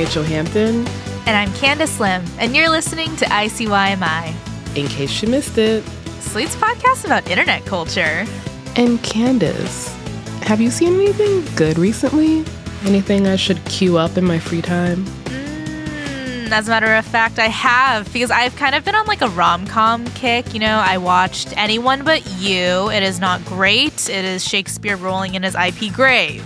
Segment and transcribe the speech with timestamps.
[0.00, 0.86] Rachelle Hampton.
[1.26, 4.34] And I'm Candice Lim, and you're listening to ICYMI.
[4.74, 5.84] In case you missed it,
[6.20, 8.24] Slate's podcast about internet culture.
[8.76, 9.88] And Candice,
[10.44, 12.46] have you seen anything good recently?
[12.84, 15.04] Anything I should queue up in my free time?
[15.26, 19.20] Mm, as a matter of fact, I have, because I've kind of been on like
[19.20, 20.54] a rom com kick.
[20.54, 22.88] You know, I watched Anyone But You.
[22.88, 26.42] It is not great, it is Shakespeare rolling in his IP grave.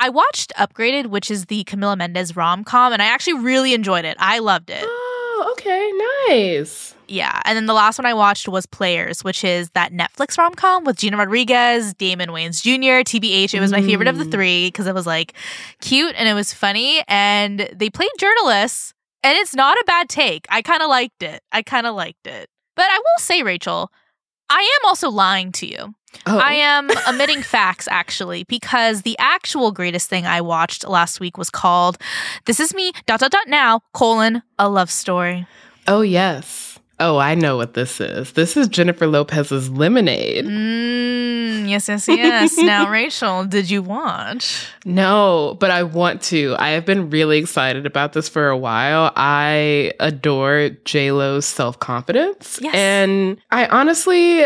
[0.00, 4.06] I watched Upgraded, which is the Camila Mendes rom com, and I actually really enjoyed
[4.06, 4.16] it.
[4.18, 4.82] I loved it.
[4.82, 5.92] Oh, okay,
[6.28, 6.94] nice.
[7.06, 7.42] Yeah.
[7.44, 10.84] And then the last one I watched was Players, which is that Netflix rom com
[10.84, 13.52] with Gina Rodriguez, Damon Wayans Jr., TBH.
[13.52, 14.30] It was my favorite of the mm.
[14.30, 15.34] three because it was like
[15.80, 17.02] cute and it was funny.
[17.06, 20.46] And they played journalists, and it's not a bad take.
[20.48, 21.42] I kind of liked it.
[21.52, 22.48] I kind of liked it.
[22.74, 23.88] But I will say, Rachelle,
[24.48, 25.94] I am also lying to you.
[26.26, 26.38] Oh.
[26.38, 31.50] I am omitting facts actually because the actual greatest thing I watched last week was
[31.50, 31.98] called
[32.44, 35.46] This Is Me dot dot dot now colon a love story.
[35.86, 36.66] Oh yes.
[37.02, 38.32] Oh, I know what this is.
[38.32, 40.44] This is Jennifer Lopez's Lemonade.
[40.44, 42.58] Mm, yes, yes, yes.
[42.58, 44.66] now, Rachelle, did you watch?
[44.84, 46.54] No, but I want to.
[46.58, 49.12] I have been really excited about this for a while.
[49.16, 52.74] I adore J Lo's self confidence, Yes.
[52.74, 54.44] and I honestly.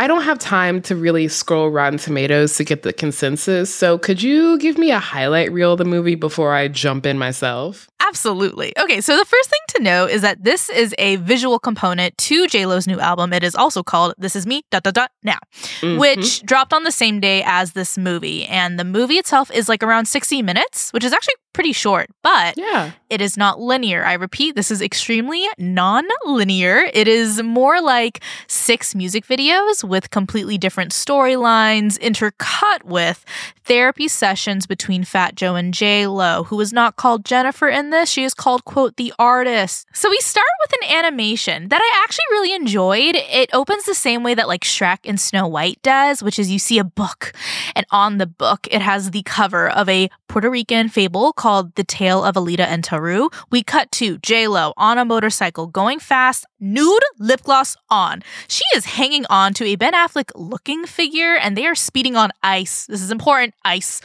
[0.00, 3.72] I don't have time to really scroll Rotten Tomatoes to get the consensus.
[3.72, 7.18] So, could you give me a highlight reel of the movie before I jump in
[7.18, 7.90] myself?
[8.10, 8.72] Absolutely.
[8.76, 12.46] Okay, so the first thing to know is that this is a visual component to
[12.48, 13.32] JLo's new album.
[13.32, 15.38] It is also called This Is Me dot dot dot now,
[15.80, 15.98] Mhm.
[15.98, 18.44] which dropped on the same day as this movie.
[18.46, 22.54] And the movie itself is like around 60 minutes, which is actually pretty short, but
[22.56, 22.90] yeah.
[23.10, 24.04] it is not linear.
[24.04, 26.84] I repeat, this is extremely non linear.
[26.92, 33.24] It is more like six music videos with completely different storylines, intercut with
[33.64, 37.99] therapy sessions between Fat Joe and J Lo, who is not called Jennifer in this.
[38.08, 39.86] She is called, quote, the artist.
[39.92, 43.16] So we start with an animation that I actually really enjoyed.
[43.16, 46.58] It opens the same way that like Shrek and Snow White does, which is you
[46.58, 47.32] see a book,
[47.74, 51.84] and on the book, it has the cover of a Puerto Rican fable called The
[51.84, 53.32] Tale of Alita and Taru.
[53.50, 58.22] We cut to J-Lo on a motorcycle going fast, nude, lip gloss on.
[58.48, 62.30] She is hanging on to a Ben Affleck looking figure and they are speeding on
[62.42, 62.86] ice.
[62.86, 64.00] This is important, ice.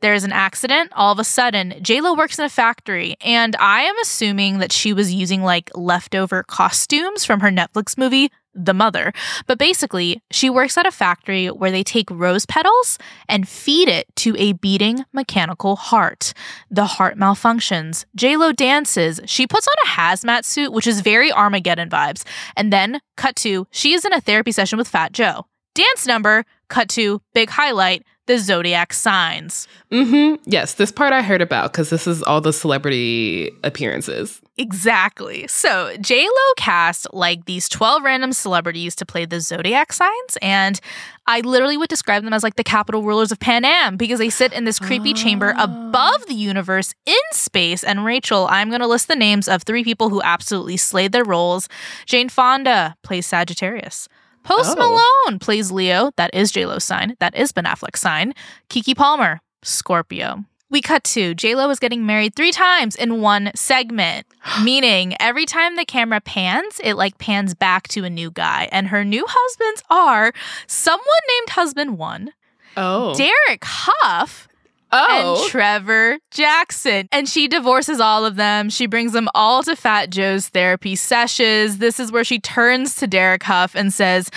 [0.00, 0.92] There is an accident.
[0.94, 4.92] All of a sudden, JLo works in a factory, and I am assuming that she
[4.92, 9.12] was using like leftover costumes from her Netflix movie, The Mother.
[9.46, 14.06] But basically, she works at a factory where they take rose petals and feed it
[14.16, 16.32] to a beating mechanical heart.
[16.70, 18.06] The heart malfunctions.
[18.16, 19.20] JLo dances.
[19.26, 22.24] She puts on a hazmat suit, which is very Armageddon vibes.
[22.56, 25.44] And then, cut to, she is in a therapy session with Fat Joe.
[25.74, 29.66] Dance number, cut to, big highlight, the zodiac signs.
[29.90, 30.36] Mm-hmm.
[30.48, 34.40] Yes, this part I heard about because this is all the celebrity appearances.
[34.56, 35.48] Exactly.
[35.48, 40.38] So J Lo cast like these 12 random celebrities to play the zodiac signs.
[40.40, 40.78] And
[41.26, 44.52] I literally would describe them as like the capital rulers of Panem because they sit
[44.52, 45.64] in this creepy chamber Oh.
[45.64, 47.82] above the universe in space.
[47.82, 51.24] And Rachelle, I'm going to list the names of three people who absolutely slayed their
[51.24, 51.68] roles.
[52.06, 54.08] Jane Fonda plays Sagittarius.
[54.44, 54.80] Post Oh.
[55.26, 56.10] Malone plays Leo.
[56.16, 57.16] That is J-Lo's sign.
[57.20, 58.34] That is Ben Affleck's sign.
[58.68, 60.44] Keke Palmer, Scorpio.
[60.70, 64.26] We cut to J-Lo is getting married three times in one segment,
[64.62, 68.68] meaning every time the camera pans, it like pans back to a new guy.
[68.70, 70.32] And her new husbands are
[70.66, 71.04] someone
[71.38, 72.32] named husband one,
[72.76, 73.14] Oh.
[73.14, 74.46] Derek Hough,
[74.92, 75.40] oh.
[75.42, 77.08] and Trevor Jackson.
[77.12, 78.70] And she divorces all of them.
[78.70, 81.78] She brings them all to Fat Joe's therapy sessions.
[81.78, 84.30] This is where she turns to Derek Hough and says,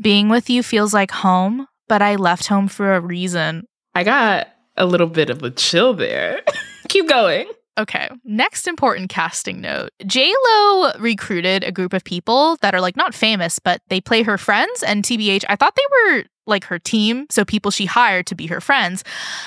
[0.00, 3.66] Being with you feels like home, but I left home for a reason.
[3.94, 6.42] I got a little bit of a chill there.
[6.88, 7.46] Keep going.
[7.78, 9.90] Okay, next important casting note.
[10.04, 14.36] J-Lo recruited a group of people that are like not famous, but they play her
[14.36, 14.82] friends.
[14.82, 18.46] And TBH, I thought they were like her team, so people she hired to be
[18.48, 19.04] her friends.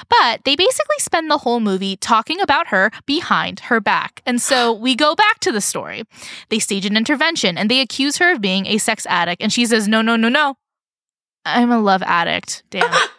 [0.10, 4.22] But they basically spend the whole movie talking about her behind her back.
[4.26, 6.04] And so we go back to the story.
[6.50, 9.42] They stage an intervention and they accuse her of being a sex addict.
[9.42, 10.56] And she says, No, no, no, no.
[11.46, 12.64] I'm a love addict.
[12.69, 12.92] Damn.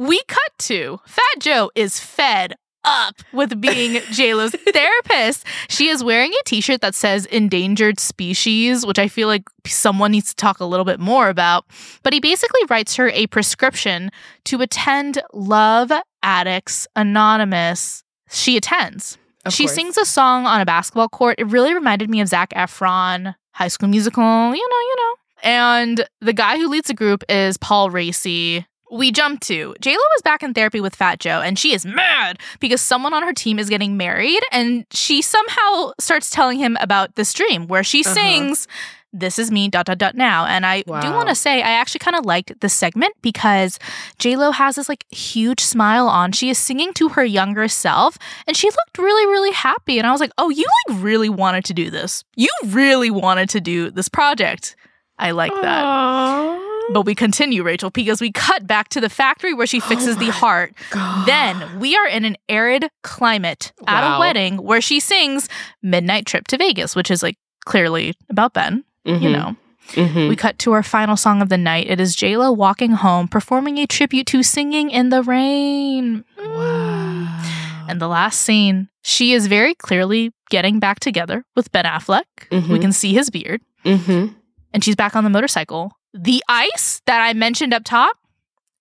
[0.00, 2.54] we cut to Fat Joe is fed
[2.84, 5.46] up with being JLo's therapist.
[5.68, 10.30] She is wearing a t-shirt that says endangered species, which I feel like someone needs
[10.30, 11.66] to talk a little bit more about.
[12.02, 14.10] But he basically writes her a prescription
[14.44, 15.92] to attend Love
[16.22, 18.02] Addicts Anonymous.
[18.30, 19.18] She attends.
[19.44, 19.74] Of she course.
[19.74, 21.34] sings a song on a basketball court.
[21.38, 25.14] It really reminded me of Zac Efron, High School Musical, you know, you know.
[25.42, 28.64] And the guy who leads the group is Paul Raci.
[28.90, 29.74] We jump to.
[29.80, 33.22] JLo is back in therapy with Fat Joe, and she is mad because someone on
[33.22, 37.84] her team is getting married, and she somehow starts telling him about this dream where
[37.84, 38.14] she Uh-huh.
[38.14, 38.66] sings
[39.12, 40.46] this is me dot dot dot now.
[40.46, 43.76] And i do want to say i actually kind of liked this segment because
[44.20, 46.30] j-lo has this like huge smile on.
[46.30, 48.16] She is singing to her younger self
[48.46, 51.64] and she looked really really happy and i was like oh you like really wanted
[51.64, 52.22] to do this.
[52.36, 54.76] You really wanted to do this project.
[55.18, 55.84] I like that.
[55.84, 56.59] Aww.
[56.92, 60.30] But we continue rachelle because we cut back to the factory where she fixes the
[60.30, 61.26] heart God.
[61.26, 64.16] then we are in an arid climate at Wow.
[64.16, 65.48] a wedding where she sings
[65.82, 69.32] midnight trip to vegas which is like clearly about ben you Mhm.
[69.32, 69.56] know
[69.92, 70.28] Mhm.
[70.28, 71.88] we cut to our final song of the night.
[71.90, 76.22] It is JLo walking home, performing a tribute to Singing in the Rain.
[76.38, 77.42] Wow.
[77.88, 82.22] And the last scene, she is very clearly getting back together with Ben Affleck.
[82.52, 82.80] We Mhm.
[82.80, 84.36] can see his beard, Mhm.
[84.72, 85.90] and she's back on the motorcycle.
[86.12, 88.16] The ice that I mentioned up top,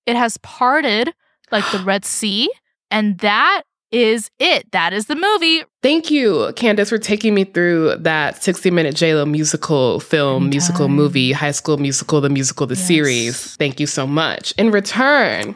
[0.06, 1.14] it has parted
[1.52, 2.50] like the Red Sea,
[2.90, 4.72] and that is it.
[4.72, 5.64] That is the movie.
[5.82, 11.32] Thank you, Candice, for taking me through that 60 minute JLo musical film, musical movie,
[11.32, 12.88] high school musical, the musical, the Yes.
[12.88, 13.56] series.
[13.58, 14.54] Thank you so much.
[14.58, 15.56] In return,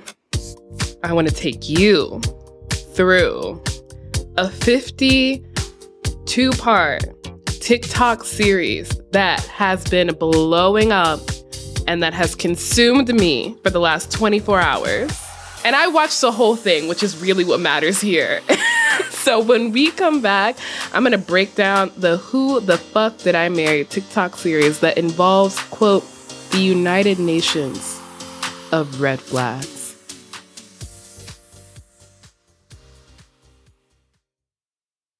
[1.03, 2.21] I want to take you
[2.95, 3.61] through
[4.37, 7.03] a 52 part
[7.61, 11.19] TikTok series that has been blowing up
[11.87, 15.11] and that has consumed me for the last 24 hours.
[15.65, 18.41] And I watched the whole thing, which is really what matters here.
[19.09, 20.57] so when we come back,
[20.93, 25.57] I'm gonna break down the Who the Fuck Did I Marry TikTok series that involves,
[25.63, 26.03] quote,
[26.51, 27.99] the United Nations
[28.71, 29.95] of red flags.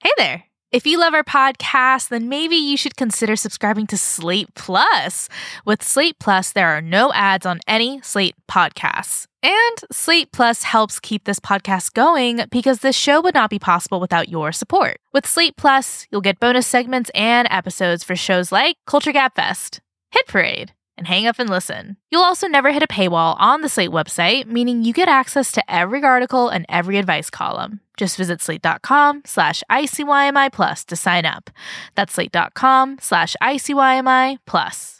[0.04, 0.44] Hey there.
[0.74, 5.30] If you love our podcast, then maybe you should consider subscribing to Slate Plus.
[5.66, 9.28] With Slate Plus, there are no ads on any Slate podcasts.
[9.44, 14.00] And Slate Plus helps keep this podcast going because this show would not be possible
[14.00, 14.98] without your support.
[15.14, 19.80] With Slate Plus, you'll get bonus segments and episodes for shows like Culture Gabfest,
[20.10, 21.98] Hit Parade, and Hang Up and Listen.
[22.12, 25.72] You'll also never hit a paywall on the Slate website, meaning you get access to
[25.72, 27.80] every article and every advice column.
[27.98, 31.50] Just visit slate.com slash ICYMI plus to sign up.
[31.95, 35.00] That's slate.com slash ICYMI plus.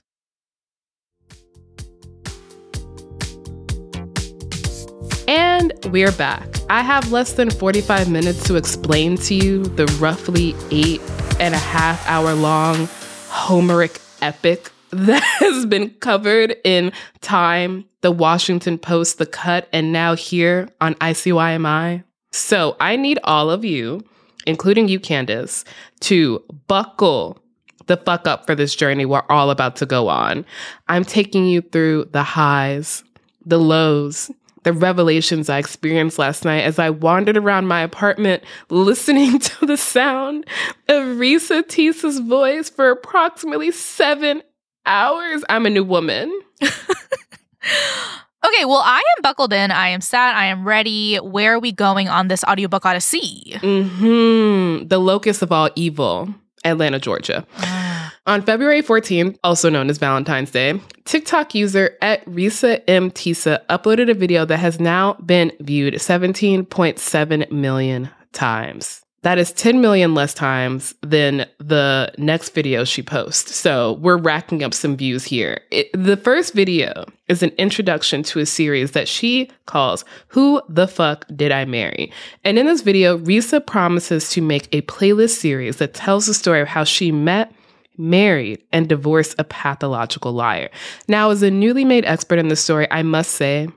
[5.28, 6.48] And we're back.
[6.70, 11.02] I have less than 45 minutes to explain to you the roughly eight
[11.40, 12.90] and a half hour long
[13.30, 16.92] Homeric epic that has been covered in
[17.22, 22.04] Time, The Washington Post, The Cut, and now here on ICYMI.
[22.32, 24.02] So I need all of you,
[24.46, 25.64] including you, Candice,
[26.02, 27.40] to buckle
[27.88, 30.46] the fuck up for this journey we're all about to go on.
[30.88, 33.04] I'm taking you through the highs,
[33.46, 34.32] the lows,
[34.64, 39.78] the revelations I experienced last night as I wandered around my apartment listening to the
[39.78, 40.46] sound
[40.88, 44.42] of Reesa Teesa's voice for approximately seven
[44.86, 45.44] hours.
[45.50, 46.32] I'm a new woman.
[48.46, 49.72] Okay, well, I am buckled in.
[49.72, 50.36] I am set.
[50.36, 51.16] I am ready.
[51.16, 53.56] Where are we going on this audiobook odyssey?
[53.62, 56.28] hmm The locus of all evil,
[56.66, 57.48] Atlanta, Georgia.
[58.26, 63.12] On February 14th, also known as Valentine's Day, TikTok user at Reesa M.
[63.12, 69.03] Teesa uploaded a video that has now been viewed 17.7 million times.
[69.24, 73.56] That is 10 million less times than the next video she posts.
[73.56, 75.62] So we're racking up some views here.
[75.72, 80.88] It- the first video is an introduction to a series that she calls Who the
[80.88, 82.12] Fuck Did I Marry?
[82.44, 86.62] And in this video, Reesa promises to make a playlist series that tells the story
[86.62, 87.52] of how she met
[87.98, 90.70] married, and divorced a pathological liar.
[91.08, 93.70] Now, as a newly made expert in the story, I must say,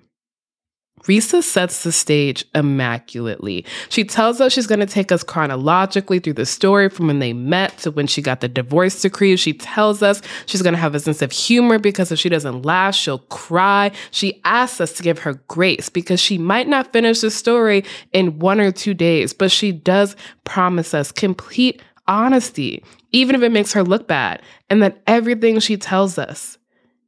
[1.06, 3.64] Reesa sets the stage immaculately.
[3.88, 7.32] She tells us she's going to take us chronologically through the story from when they
[7.32, 9.36] met to when she got the divorce decree.
[9.36, 12.62] She tells us she's going to have a sense of humor because if she doesn't
[12.62, 13.92] laugh, she'll cry.
[14.10, 18.40] She asks us to give her grace because she might not finish the story in
[18.40, 22.82] one or two days, but she does promise us complete honesty,
[23.12, 26.58] even if it makes her look bad, and that everything she tells us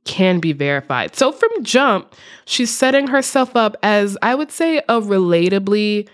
[0.05, 1.15] can be verified.
[1.15, 2.15] So from jump,
[2.45, 6.09] she's setting herself up as I would say a relatably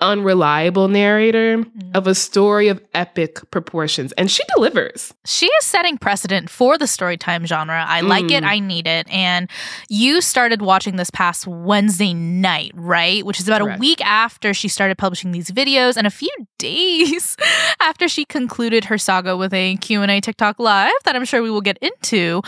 [0.00, 1.64] unreliable narrator
[1.94, 5.12] of a story of epic proportions and she delivers.
[5.26, 7.84] She is setting precedent for the storytime genre.
[7.86, 8.44] I like it.
[8.44, 8.46] Mm.
[8.46, 9.08] I need it.
[9.10, 9.50] And
[9.88, 13.26] you started watching this past Wednesday night, right?
[13.26, 13.78] Which is about Correct.
[13.78, 17.36] a week after she started publishing these videos and a few days
[17.80, 21.60] after she concluded her saga with a Q&A TikTok live that I'm sure we will
[21.60, 22.42] get into.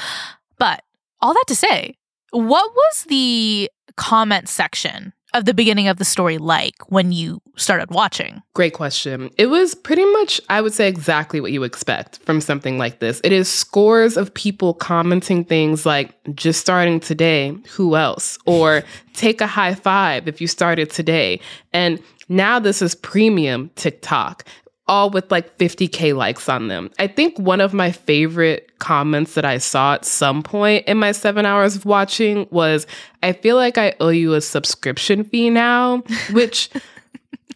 [0.61, 0.85] But
[1.21, 1.97] all that to say,
[2.31, 7.91] what was the comment section of the beginning of the story like when you started
[7.91, 8.43] watching?
[8.55, 9.31] Great question.
[9.39, 13.21] It was pretty much, I would say, exactly what you expect from something like this.
[13.25, 18.39] It is scores of people commenting things like, just starting today, who else?
[18.45, 18.83] Or
[19.15, 21.41] take a high five if you started today.
[21.73, 24.45] And now this is premium TikTok
[24.91, 26.91] all with like 50K likes on them.
[26.99, 31.13] I think one of my favorite comments that I saw at some point in my
[31.13, 32.89] seven hours of watching was,
[33.23, 36.69] I feel like I owe you a subscription fee now, which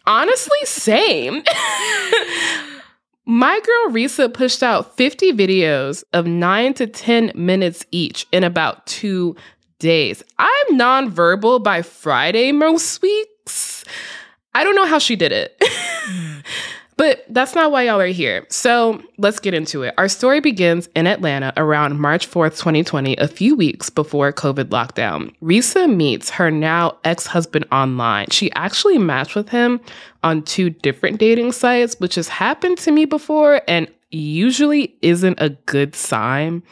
[0.07, 1.43] honestly, same.
[3.27, 8.85] My girl Reesa pushed out 50 videos of nine to 10 minutes each in about
[8.85, 9.35] two
[9.79, 10.23] days.
[10.37, 13.83] I'm nonverbal by Friday most weeks.
[14.53, 15.59] I don't know how she did it.
[16.97, 18.45] But that's not why y'all are here.
[18.49, 19.93] So let's get into it.
[19.97, 25.33] Our story begins in Atlanta around March 4th, 2020, a few weeks before COVID lockdown.
[25.41, 28.27] Risa meets her now ex husband online.
[28.29, 29.81] She actually matched with him
[30.23, 35.49] on two different dating sites, which has happened to me before and usually isn't a
[35.49, 36.63] good sign.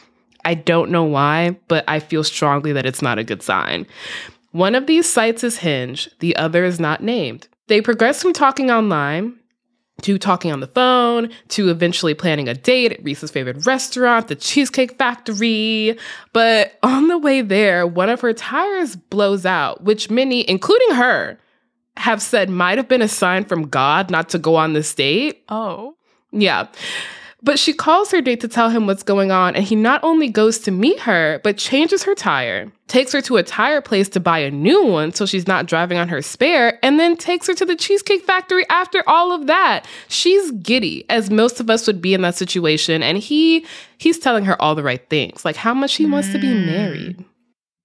[0.45, 3.87] I don't know why, but I feel strongly that it's not a good sign.
[4.51, 7.47] One of these sites is Hinge, the other is not named.
[7.67, 9.39] They progress from talking online
[10.01, 14.35] to talking on the phone, to eventually planning a date at Reese's favorite restaurant, the
[14.35, 15.97] Cheesecake Factory.
[16.33, 21.39] But on the way there, one of her tires blows out, which many, including her,
[21.97, 25.43] have said might have been a sign from God not to go on this date.
[25.47, 25.95] Oh.
[26.31, 26.67] Yeah.
[27.45, 30.29] But she calls her date to tell him what's going on, and he not only
[30.29, 34.21] goes to meet her, but changes her tire, takes her to a tire place to
[34.21, 37.53] buy a new one so she's not driving on her spare, and then takes her
[37.53, 39.85] to the Cheesecake Factory after all of that.
[40.07, 43.65] She's giddy, as most of us would be in that situation, and he
[43.97, 46.65] he's telling her all the right things, like how much he wants to be Mm.
[46.65, 47.25] married.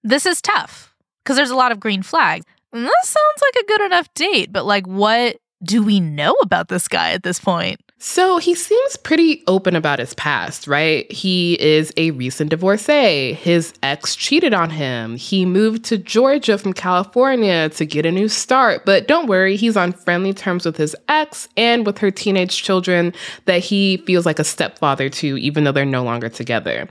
[0.04, 2.44] This is tough because there's a lot of green flags.
[2.72, 6.68] And this sounds like a good enough date, but like, what do we know about
[6.68, 7.80] this guy at this point?
[8.00, 11.10] So he seems pretty open about his past, right?
[11.10, 13.32] He is a recent divorcee.
[13.32, 15.16] His ex cheated on him.
[15.16, 18.84] He moved to Georgia from California to get a new start.
[18.84, 23.12] But don't worry, he's on friendly terms with his ex and with her teenage children
[23.46, 26.88] that he feels like a stepfather to, even though they're no longer together.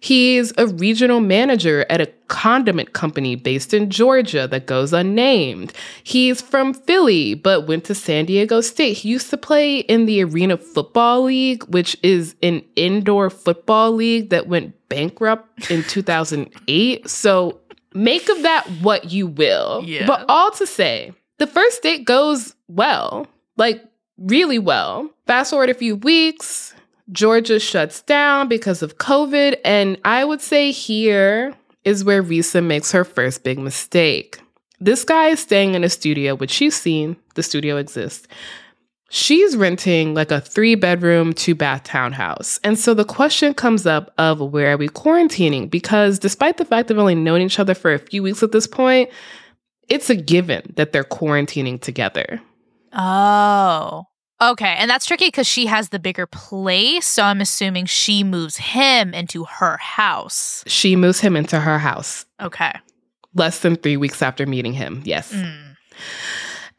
[0.00, 5.72] He's a regional manager at a condiment company based in Georgia that goes unnamed.
[6.02, 8.98] He's from Philly, but went to San Diego State.
[8.98, 14.30] He used to play in the Arena Football League, which is an indoor football league
[14.30, 17.08] that went bankrupt in 2008.
[17.08, 17.60] So
[17.94, 19.82] make of that what you will.
[19.84, 20.06] Yeah.
[20.06, 23.82] But all to say, the first date goes well, like
[24.18, 25.10] really well.
[25.26, 26.74] Fast forward a few weeks,
[27.12, 29.56] Georgia shuts down because of COVID.
[29.64, 31.54] And I would say here
[31.86, 34.40] is where Reesa makes her first big mistake.
[34.80, 38.26] This guy is staying in a studio, which she's seen, the studio exists.
[39.08, 42.58] She's renting like a three bedroom, two bath townhouse.
[42.64, 45.70] And so the question comes up of where are we quarantining?
[45.70, 48.66] Because despite the fact they've only known each other for a few weeks at this
[48.66, 49.08] point,
[49.88, 52.42] it's a given that they're quarantining together.
[52.92, 54.06] Oh.
[54.40, 54.74] Okay.
[54.78, 57.06] And that's tricky because she has the bigger place.
[57.06, 60.62] So I'm assuming she moves him into her house.
[60.66, 62.72] She moves him into her house Okay.
[63.34, 65.02] less than three weeks after meeting him.
[65.04, 65.32] Yes.
[65.32, 65.76] Mm.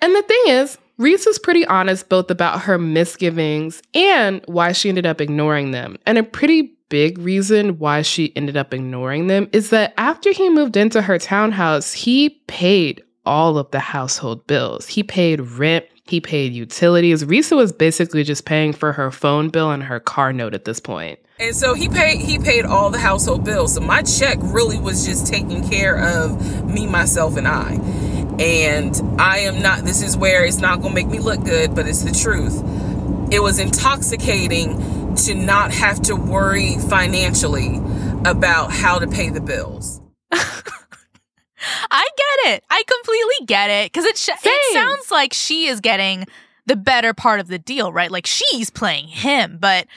[0.01, 4.89] And the thing is, Reese is pretty honest both about her misgivings and why she
[4.89, 5.97] ended up ignoring them.
[6.05, 10.49] And a pretty big reason why she ended up ignoring them is that after he
[10.49, 14.87] moved into her townhouse, he paid all of the household bills.
[14.87, 17.23] He paid rent, he paid utilities.
[17.23, 20.79] Reesa was basically just paying for her phone bill and her car note at this
[20.79, 21.19] point.
[21.39, 23.75] And so he paid he paid all the household bills.
[23.75, 27.73] So my check really was just taking care of me, myself, and I.
[28.39, 31.87] And I am not this is where it's not gonna make me look good, but
[31.87, 32.63] it's the truth.
[33.31, 37.77] It was intoxicating to not have to worry financially
[38.25, 40.01] about how to pay the bills.
[41.91, 42.63] I get it.
[42.69, 46.25] I completely get it because it, sh- it sounds like she is getting
[46.65, 48.11] the better part of the deal, right?
[48.11, 49.57] Like she's playing him.
[49.59, 49.87] But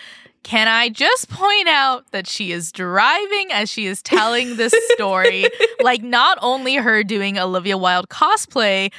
[0.42, 5.44] can I just point out that she is driving as she is telling this story?
[5.82, 8.92] like not only her doing Olivia Wilde cosplay,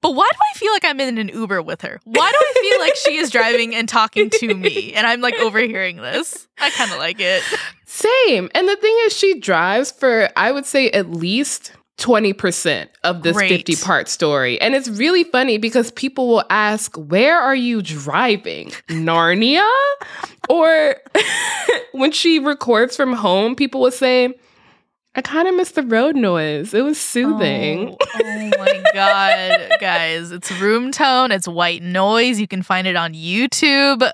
[0.00, 2.00] but why do I feel like I'm in an Uber with her?
[2.04, 5.38] Why do I feel like she is driving and talking to me and I'm like
[5.38, 6.48] overhearing this?
[6.58, 7.44] I kind of like it.
[7.86, 8.50] Same.
[8.52, 13.36] And the thing is, she drives for, I would say, at least 20% of this
[13.36, 13.66] Great.
[13.66, 14.60] 50 part story.
[14.60, 18.70] And it's really funny because people will ask, Where are you driving?
[18.88, 19.68] Narnia?
[20.48, 20.96] or
[21.92, 24.34] when she records from home, people will say,
[25.14, 26.72] I kind of miss the road noise.
[26.72, 27.90] It was soothing.
[27.90, 30.32] Oh, oh my god, guys!
[30.32, 31.30] It's room tone.
[31.30, 32.40] It's white noise.
[32.40, 34.10] You can find it on YouTube.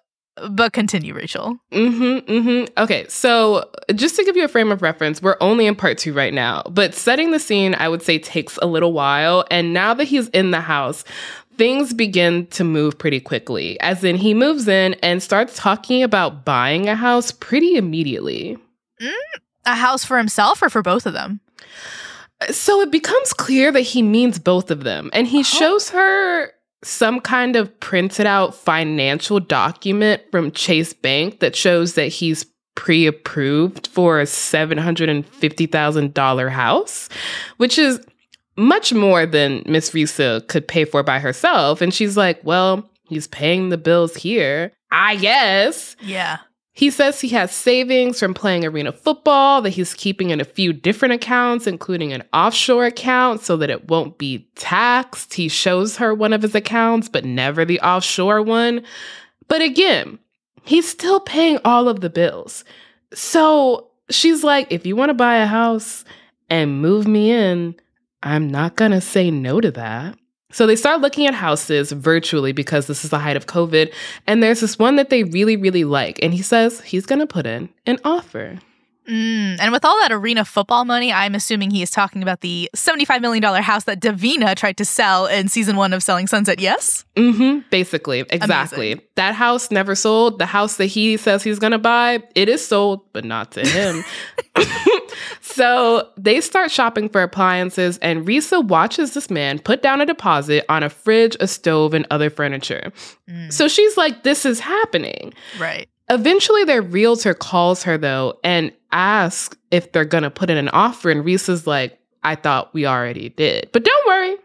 [0.50, 1.59] But continue, Rachelle.
[1.73, 2.30] Mm-hmm.
[2.30, 2.83] Mm-hmm.
[2.83, 6.12] Okay, so just to give you a frame of reference, we're only in part two
[6.12, 6.62] right now.
[6.71, 9.45] But setting the scene, I would say, takes a little while.
[9.50, 11.04] And now that he's in the house,
[11.57, 13.78] things begin to move pretty quickly.
[13.80, 18.57] As in, he moves in and starts talking about buying a house pretty immediately.
[19.00, 19.12] Mm,
[19.66, 21.40] a house for himself or for both of them?
[22.50, 25.11] So it becomes clear that he means both of them.
[25.12, 25.42] And he oh.
[25.42, 32.08] shows her some kind of printed out financial document from Chase Bank that shows that
[32.08, 32.44] he's
[32.75, 37.08] pre approved for a $750,000 house,
[37.56, 37.99] which is
[38.56, 41.80] much more than Miss Reesa could pay for by herself.
[41.80, 44.73] And she's like, well, he's paying the bills here.
[44.90, 45.97] I guess.
[46.00, 46.38] Yeah.
[46.78, 50.73] He says he has savings from playing arena football that he's keeping in a few
[50.73, 55.35] different accounts, including an offshore account so that it won't be taxed.
[55.35, 58.85] He shows her one of his accounts, but never the offshore one.
[59.49, 60.20] But again,
[60.62, 62.62] he's still paying all of the bills.
[63.12, 66.04] So she's like, if you want to buy a house
[66.49, 67.75] and move me in,
[68.23, 70.16] I'm not going to say no to that.
[70.50, 73.93] So they start looking at houses virtually because this is the height of COVID.
[74.26, 76.19] And there's this one that they really, really like.
[76.23, 78.59] And he says he's going to put in an offer.
[79.08, 82.68] Mm, and with all that arena football money, I'm assuming he is talking about the
[82.76, 87.06] $75 million house that Davina tried to sell in season one of Selling Sunset, yes?
[87.16, 87.60] Mm-hmm.
[87.70, 88.92] Basically, exactly.
[88.92, 89.08] Amazing.
[89.16, 90.38] That house never sold.
[90.38, 93.66] The house that he says he's going to buy, it is sold, but not to
[93.66, 94.04] him.
[95.40, 100.64] so they start shopping for appliances, and Reesa watches this man put down a deposit
[100.68, 102.92] on a fridge, a stove, and other furniture.
[103.28, 103.52] Mm.
[103.52, 105.32] So she's like, this is happening.
[105.58, 105.88] Right.
[106.10, 111.10] Eventually, their realtor calls her though and asks if they're gonna put in an offer.
[111.10, 113.71] And Reesa's like, I thought we already did.
[113.73, 114.36] But don't worry.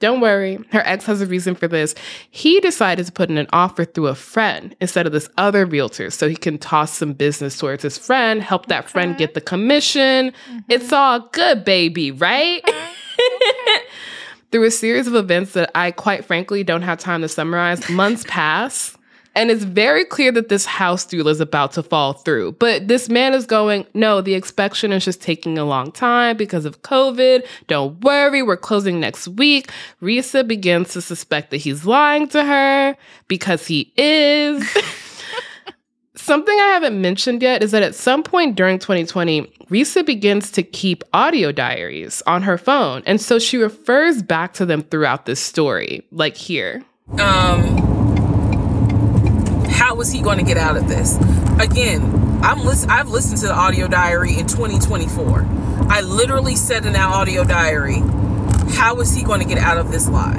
[0.00, 0.60] Don't worry.
[0.70, 1.94] Her ex has a reason for this.
[2.30, 6.10] He decided to put in an offer through a friend instead of this other realtor
[6.10, 8.92] so he can toss some business towards his friend, help that okay.
[8.92, 10.30] friend get the commission.
[10.30, 10.58] Mm-hmm.
[10.68, 12.62] It's all good, baby, right?
[12.68, 12.88] Okay.
[14.50, 18.24] through a series of events that I quite frankly don't have time to summarize, months
[18.28, 18.96] pass
[19.38, 22.52] and it's very clear that this house deal is about to fall through.
[22.52, 26.64] But this man is going, no, the inspection is just taking a long time because
[26.64, 27.46] of COVID.
[27.68, 29.70] Don't worry, we're closing next week.
[30.02, 32.96] Reesa begins to suspect that he's lying to her
[33.28, 34.68] because he is.
[36.16, 40.64] Something I haven't mentioned yet is that at some point during 2020, Reesa begins to
[40.64, 43.04] keep audio diaries on her phone.
[43.06, 46.82] And so she refers back to them throughout this story, like here.
[47.20, 47.87] Um, how
[49.98, 51.16] was he going to get out of this?
[51.58, 52.00] Again,
[52.40, 55.44] I'm I've listened to the audio diary in 2024.
[55.90, 57.98] I literally said in that audio diary,
[58.70, 60.38] how is he going to get out of this lie?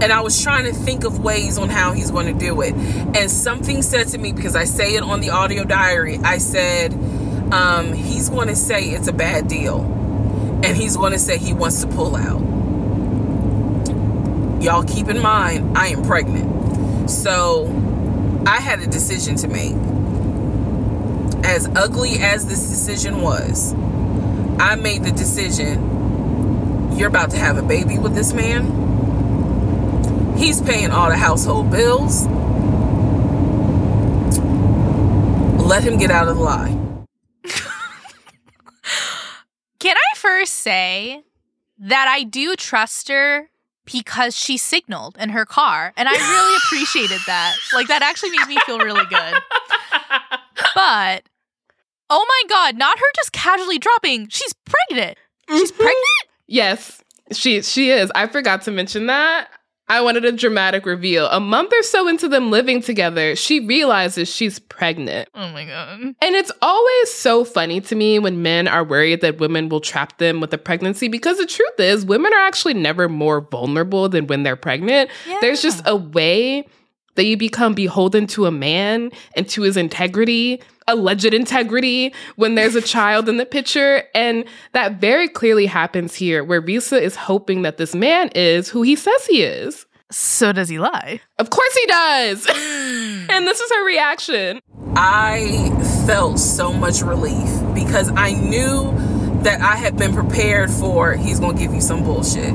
[0.00, 2.72] And I was trying to think of ways on how he's going to do it.
[2.74, 6.94] And something said to me, because I say it on the audio diary, I said,
[7.52, 9.82] um, he's going to say it's a bad deal.
[10.64, 12.40] And he's going to say he wants to pull out.
[14.62, 16.61] Y'all keep in mind, I am pregnant.
[17.08, 17.66] So
[18.46, 19.74] I had a decision to make.
[21.44, 23.74] As ugly as this decision was,
[24.60, 25.92] I made the decision
[26.96, 28.66] you're about to have a baby with this man.
[30.36, 32.26] He's paying all the household bills.
[35.64, 36.78] Let him get out of the lie.
[39.78, 41.22] Can I first say
[41.78, 43.48] that I do trust her
[43.84, 45.92] because she signaled in her car.
[45.96, 47.56] And I really appreciated that.
[47.72, 49.34] Like, that actually made me feel really good.
[50.74, 51.24] But,
[52.08, 54.28] oh my God, not her just casually dropping.
[54.28, 55.18] She's pregnant.
[55.48, 55.82] She's mm-hmm.
[55.82, 56.28] pregnant?
[56.46, 58.10] Yes, she she is.
[58.14, 59.48] I forgot to mention that.
[59.92, 61.26] I wanted a dramatic reveal.
[61.26, 65.28] A month or so into them living together, she realizes she's pregnant.
[65.34, 66.00] Oh my God.
[66.00, 70.16] And it's always so funny to me when men are worried that women will trap
[70.16, 74.26] them with a pregnancy because the truth is, women are actually never more vulnerable than
[74.28, 75.10] when they're pregnant.
[75.28, 75.36] Yeah.
[75.42, 76.66] There's just a way
[77.14, 82.74] that you become beholden to a man and to his integrity, alleged integrity, when there's
[82.74, 84.04] a child in the picture.
[84.14, 88.82] And that very clearly happens here, where Reesa is hoping that this man is who
[88.82, 89.86] he says he is.
[90.10, 91.20] So does he lie?
[91.38, 92.46] Of course he does.
[93.30, 94.60] and this is her reaction.
[94.94, 95.70] I
[96.06, 98.92] felt so much relief because I knew
[99.42, 102.54] that I had been prepared for he's going to give you some bullshit.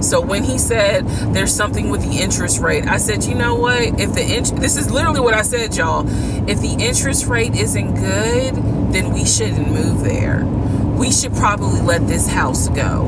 [0.00, 4.00] So when he said there's something with the interest rate, I said, you know what?
[4.00, 6.04] If the int- this is literally what I said, y'all.
[6.48, 8.54] If the interest rate isn't good,
[8.92, 10.44] then we shouldn't move there.
[10.44, 13.04] We should probably let this house go.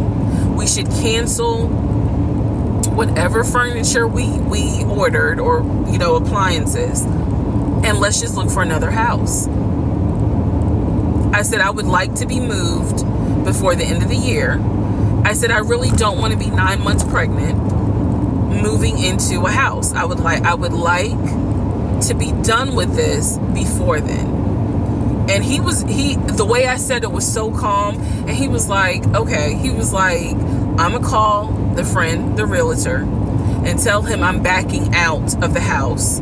[0.57, 1.68] We should cancel
[2.90, 8.90] whatever furniture we we ordered or you know appliances and let's just look for another
[8.90, 9.46] house.
[11.33, 13.05] I said I would like to be moved
[13.44, 14.59] before the end of the year.
[15.24, 17.56] I said I really don't want to be 9 months pregnant
[18.62, 19.92] moving into a house.
[19.92, 21.18] I would like I would like
[22.09, 25.28] to be done with this before then.
[25.30, 28.68] And he was he the way I said it was so calm and he was
[28.68, 30.33] like, "Okay." He was like,
[30.78, 33.06] "I'm going to call the friend, the realtor,
[33.64, 36.20] and tell him I'm backing out of the house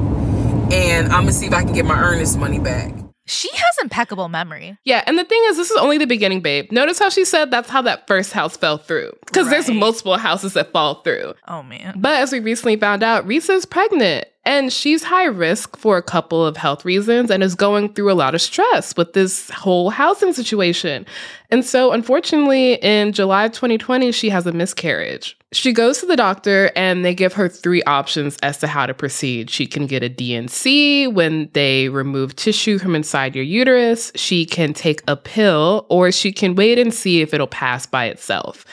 [0.71, 4.29] and I'm to see if I can get my earnest money back." She has impeccable
[4.29, 4.79] memory.
[4.85, 6.73] Yeah, and the thing is, this is only the beginning, babe.
[6.73, 9.13] Notice how she said that's how that first house fell through.
[9.29, 11.35] Because there's multiple houses that fall through.
[11.47, 11.95] Oh man.
[11.99, 16.45] But as we recently found out, Reesa's pregnant and she's high risk for a couple
[16.45, 20.33] of health reasons and is going through a lot of stress with this whole housing
[20.33, 21.05] situation.
[21.51, 25.37] And so, unfortunately, in July 2020, she has a miscarriage.
[25.53, 28.95] She goes to the doctor and they give her three options as to how to
[28.95, 29.51] proceed.
[29.51, 34.13] She can get a D&C when they remove tissue from inside your uterus.
[34.15, 38.07] She can take a pill or she can wait and see if it'll pass by
[38.07, 38.65] itself.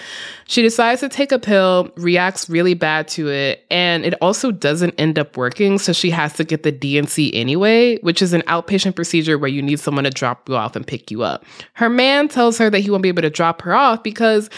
[0.47, 4.93] She decides to take a pill, reacts really bad to it, and it also doesn't
[4.99, 5.79] end up working.
[5.79, 9.61] So she has to get the D&C anyway, which is an outpatient procedure where you
[9.61, 11.45] need someone to drop you off and pick you up.
[11.73, 14.49] Her man tells her that he won't be able to drop her off because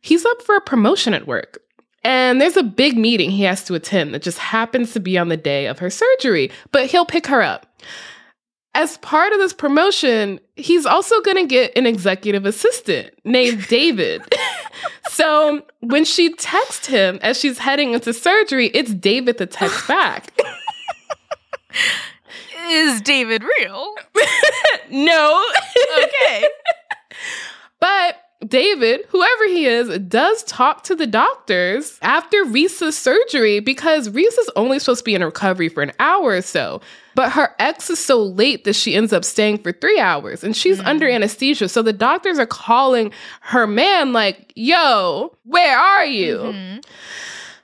[0.00, 1.58] he's up for a promotion at work.
[2.04, 5.28] And there's a big meeting he has to attend that just happens to be on
[5.28, 7.66] the day of her surgery, but he'll pick her up.
[8.74, 14.22] As part of this promotion, he's also going to get an executive assistant named David.
[15.08, 20.32] So when she texts him as she's heading into surgery, it's David that texts back.
[22.68, 23.94] Is David real?
[24.90, 25.44] no.
[25.98, 26.48] Okay.
[27.80, 28.14] But
[28.46, 34.78] David, whoever he is, does talk to the doctors after Reesa's surgery because Reesa's only
[34.78, 36.80] supposed to be in recovery for an hour or so.
[37.14, 40.56] But her ex is so late that she ends up staying for three hours and
[40.56, 41.68] she's under anesthesia.
[41.68, 46.38] So the doctors are calling her man, like, yo, where are you?
[46.38, 46.84] Mhm.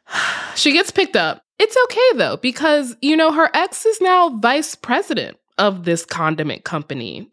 [0.55, 1.45] She gets picked up.
[1.59, 6.65] It's okay though, because, you know, her ex is now vice president of this condiment
[6.65, 7.29] company.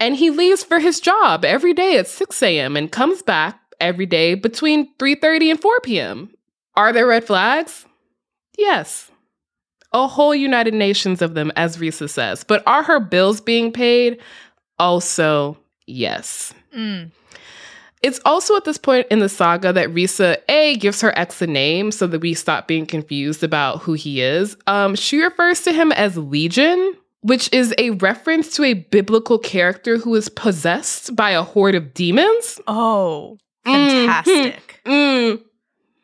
[0.00, 2.76] And he leaves for his job every day at 6 a.m.
[2.76, 6.30] and comes back every day between 3:30 and 4 p.m.
[6.76, 7.86] Are there red flags?
[8.58, 9.10] Yes.
[9.92, 12.42] A whole United Nations of them, as Reesa says.
[12.42, 14.18] But are her bills being paid?
[14.78, 16.52] Also, yes.
[16.76, 17.12] Mm.
[18.02, 21.46] It's also at this point in the saga that Reesa A gives her ex a
[21.46, 24.56] name so that we stop being confused about who he is.
[24.66, 29.96] Um, she refers to him as Legion, which is a reference to a biblical character
[29.98, 32.60] who is possessed by a horde of demons.
[32.66, 33.72] Oh, Mhm.
[34.06, 34.80] fantastic.
[34.86, 35.40] Mm.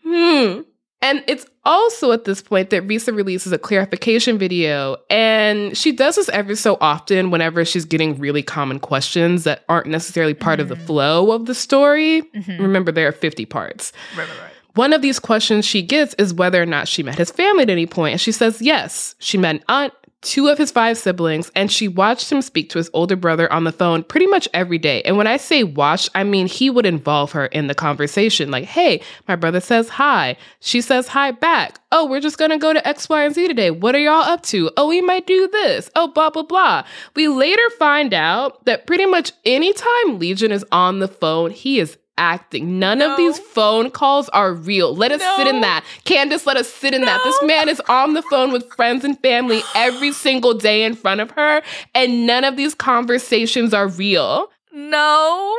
[0.05, 0.61] Hmm.
[1.03, 4.97] And it's also at this point that Reesa releases a clarification video.
[5.09, 9.87] And she does this every so often whenever she's getting really common questions that aren't
[9.87, 10.87] necessarily part of the Mhm.
[10.87, 12.23] flow of the story.
[12.35, 12.61] Mhm.
[12.61, 13.93] Remember, there are 50 parts.
[14.17, 14.47] Right, right, right.
[14.75, 17.71] One of these questions she gets is whether or not she met his family at
[17.71, 19.15] any point, And she says yes.
[19.19, 22.79] She met an aunt, two of his five siblings, and she watched him speak to
[22.79, 25.03] his older brother on the phone pretty much every day.
[25.03, 28.51] And when I say watch, I mean he would involve her in the conversation.
[28.51, 30.37] Like, hey, my brother says hi.
[30.61, 31.81] She says hi back.
[31.93, 33.71] Oh, we're just gonna go to X, Y, and Z today.
[33.71, 34.71] What are y'all up to?
[34.77, 35.91] Oh, we might do this.
[35.97, 36.85] Oh, blah, blah, blah.
[37.15, 41.97] We later find out that pretty much anytime Legion is on the phone, he is
[42.19, 42.79] acting.
[42.79, 43.13] None No.
[43.13, 44.95] of these phone calls are real.
[44.95, 45.85] Let us sit in that.
[46.05, 47.21] Candice, let us sit in that.
[47.25, 51.21] This man is on the phone with friends and family every single day in front
[51.21, 51.63] of her,
[51.95, 54.51] and none of these conversations are real.
[54.73, 55.57] No.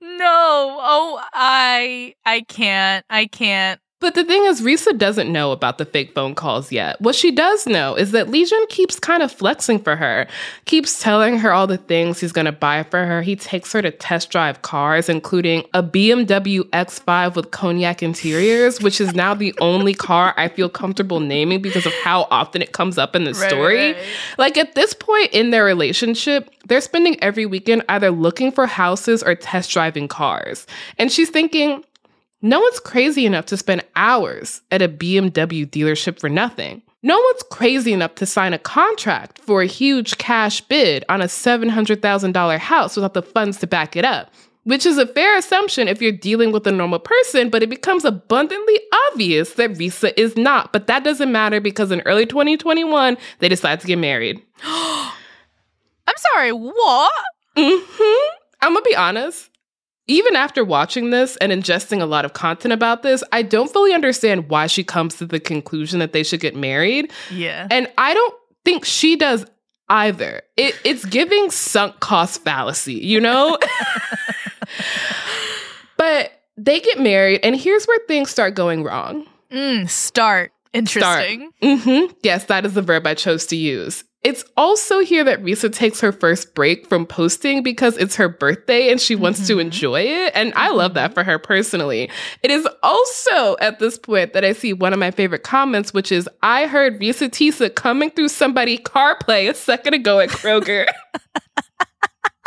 [0.00, 0.78] No.
[0.80, 3.04] Oh, I I can't.
[3.10, 3.80] I can't.
[4.04, 7.00] But the thing is, Reesa doesn't know about the fake phone calls yet.
[7.00, 10.26] What she does know is that Legion keeps kind of flexing for her,
[10.66, 13.22] keeps telling her all the things he's going to buy for her.
[13.22, 19.00] He takes her to test drive cars, including a BMW X5 with cognac interiors, which
[19.00, 22.98] is now the only car I feel comfortable naming because of how often it comes
[22.98, 23.92] up in the Right, story.
[23.94, 23.96] right.
[24.36, 29.22] Like at this point in their relationship, they're spending every weekend either looking for houses
[29.22, 30.66] or test driving cars.
[30.98, 31.82] And she's thinking,
[32.44, 36.82] no one's crazy enough to spend hours at a BMW dealership for nothing.
[37.02, 41.24] No one's crazy enough to sign a contract for a huge cash bid on a
[41.24, 44.30] $700,000 house without the funds to back it up.
[44.64, 48.04] Which is a fair assumption if you're dealing with a normal person, but it becomes
[48.04, 48.78] abundantly
[49.10, 50.70] obvious that Reesa is not.
[50.70, 54.42] But that doesn't matter because in early 2021, they decide to get married.
[54.64, 55.12] I'm
[56.34, 56.52] sorry.
[56.52, 57.12] What?
[57.56, 59.50] hmm I'm gonna be honest.
[60.06, 63.94] Even after watching this and ingesting a lot of content about this, I don't fully
[63.94, 67.10] understand why she comes to the conclusion that they should get married.
[67.30, 67.66] Yeah.
[67.70, 69.46] And I don't think she does
[69.88, 70.42] either.
[70.56, 73.58] It, it's giving sunk cost fallacy, you know?
[75.96, 79.26] but they get married, and here's where things start going wrong.
[79.50, 80.52] Mm, start.
[80.72, 81.50] Interesting.
[81.62, 84.04] hmm Yes, that is the verb I chose to use.
[84.24, 88.90] It's also here that Reesa takes her first break from posting because it's her birthday
[88.90, 89.60] and she wants to Mhm.
[89.60, 90.32] enjoy it.
[90.34, 92.10] And I love that for her personally.
[92.42, 96.10] It is also at this point that I see one of my favorite comments, which
[96.10, 100.86] is I heard Reesa Teesa coming through somebody car play a second ago at Kroger.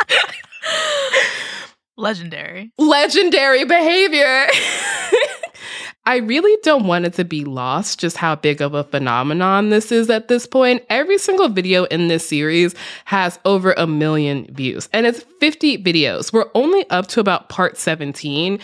[1.98, 2.70] Legendary.
[2.78, 4.46] Legendary behavior.
[6.06, 9.90] I really don't want it to be lost just how big of a phenomenon this
[9.90, 10.84] is at this point.
[10.88, 16.32] Every single video in this series has over a million views, and it's 50 videos.
[16.32, 18.60] We're only up to about part 17.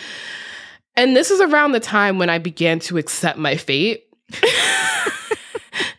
[0.96, 4.06] And this is around the time when I began to accept my fate.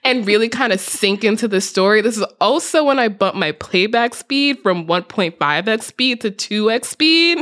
[0.05, 2.01] and really kind of sink into the story.
[2.01, 7.39] This is also when I bumped my playback speed from 1.5x speed to 2x speed.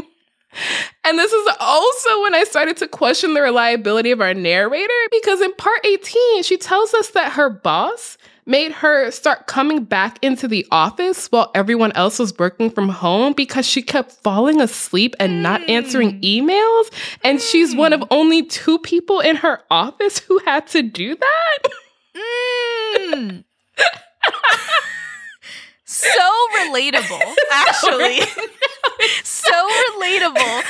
[1.04, 5.42] And this is also when I started to question the reliability of our narrator because
[5.42, 10.48] in part 18, she tells us that her boss made her start coming back into
[10.48, 15.42] the office while everyone else was working from home because she kept falling asleep and
[15.42, 15.72] not hmm.
[15.72, 16.94] answering emails.
[17.24, 18.08] And she's one of hmm.
[18.12, 21.60] only two people in her office who had to do that.
[22.16, 23.44] Mm.
[25.86, 26.08] so
[26.60, 28.20] relatable, actually.
[29.24, 30.64] so relatable.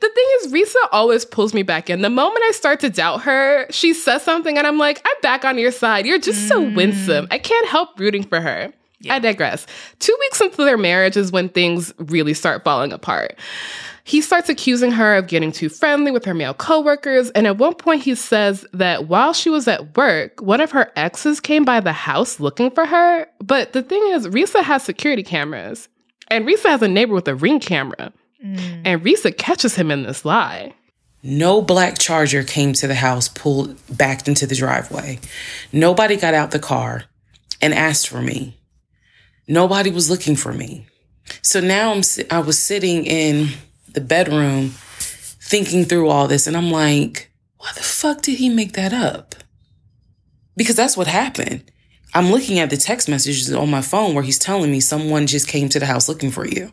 [0.00, 2.02] The thing is, Reesa always pulls me back in.
[2.02, 5.44] The moment I start to doubt her, she says something and I'm like, I'm back
[5.44, 6.04] on your side.
[6.06, 7.26] You're just so winsome.
[7.30, 8.72] I can't help rooting for her.
[9.10, 9.66] I digress.
[9.98, 13.38] Two weeks into their marriage is when things really start falling apart.
[14.04, 17.74] He starts accusing her of getting too friendly with her male coworkers, and at one
[17.74, 21.80] point he says that while she was at work, one of her exes came by
[21.80, 23.26] the house looking for her.
[23.40, 25.88] But the thing is, Reesa has security cameras,
[26.28, 28.12] and Reesa has a neighbor with a ring camera.
[28.44, 28.82] Mm.
[28.84, 30.72] And Reesa catches him in this lie.
[31.24, 35.18] No black charger came to the house, pulled backed into the driveway.
[35.72, 37.04] Nobody got out the car
[37.60, 38.55] and asked for me.
[39.48, 40.86] Nobody was looking for me.
[41.42, 43.50] So now I'm I was sitting in
[43.92, 48.72] the bedroom thinking through all this and I'm like, why the fuck did he make
[48.72, 49.34] that up?
[50.56, 51.70] Because that's what happened.
[52.14, 55.48] I'm looking at the text messages on my phone where he's telling me someone just
[55.48, 56.72] came to the house looking for you.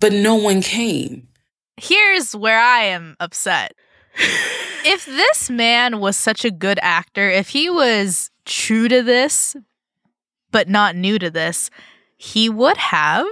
[0.00, 1.28] But no one came.
[1.76, 3.74] Here's where I am upset.
[4.84, 9.56] if this man was such a good actor, if he was true to this,
[10.56, 11.68] but not new to this,
[12.16, 13.26] he would have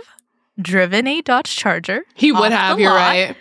[0.61, 2.03] driven a Dodge Charger.
[2.13, 3.37] He would have, you're lot, right.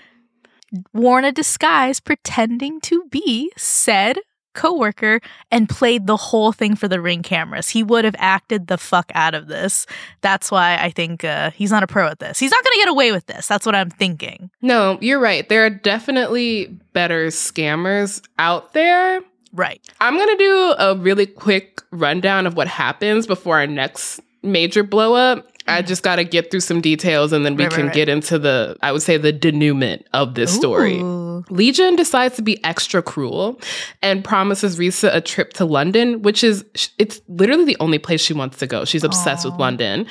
[0.93, 4.19] Worn a disguise pretending to be said
[4.53, 5.19] coworker
[5.51, 7.67] and played the whole thing for the ring cameras.
[7.67, 9.85] He would have acted the fuck out of this.
[10.21, 12.39] That's why I think uh, he's not a pro at this.
[12.39, 13.47] He's not going to get away with this.
[13.47, 14.49] That's what I'm thinking.
[14.61, 15.49] No, you're right.
[15.49, 19.21] There are definitely better scammers out there.
[19.53, 19.81] Right.
[20.01, 24.83] I'm going to do a really quick rundown of what happens before our next major
[24.83, 25.47] blow up.
[25.65, 25.87] I mm-hmm.
[25.87, 27.95] just got to get through some details and then we Right, right, can right.
[27.95, 31.01] get into the, I would say, the denouement of this story.
[31.49, 33.61] Legion decides to be extra cruel
[34.01, 36.65] and promises Reesa a trip to London, which is,
[36.97, 38.83] it's literally the only place she wants to go.
[38.83, 39.57] She's obsessed with Aw.
[39.57, 40.07] London.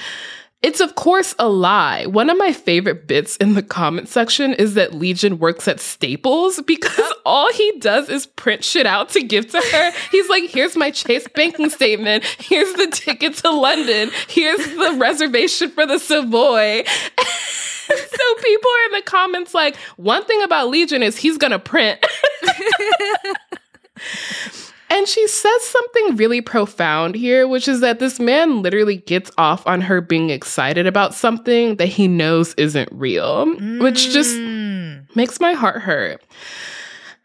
[0.62, 2.06] It's, of course, a lie.
[2.06, 6.60] One of my favorite bits in the comment section is that Legion works at Staples
[6.62, 9.92] because all he does is print shit out to give to her.
[10.12, 12.24] He's like, here's my Chase banking statement.
[12.38, 14.10] Here's the ticket to London.
[14.28, 16.84] Here's the reservation for the Savoy.
[16.84, 21.98] so people are in the comments like, one thing about Legion is he's gonna print.
[24.92, 29.66] and she says something really profound here, which is that this man literally gets off
[29.66, 33.46] on her being excited about something that he knows isn't real,
[33.80, 35.06] which just Mm.
[35.16, 36.22] makes my heart hurt.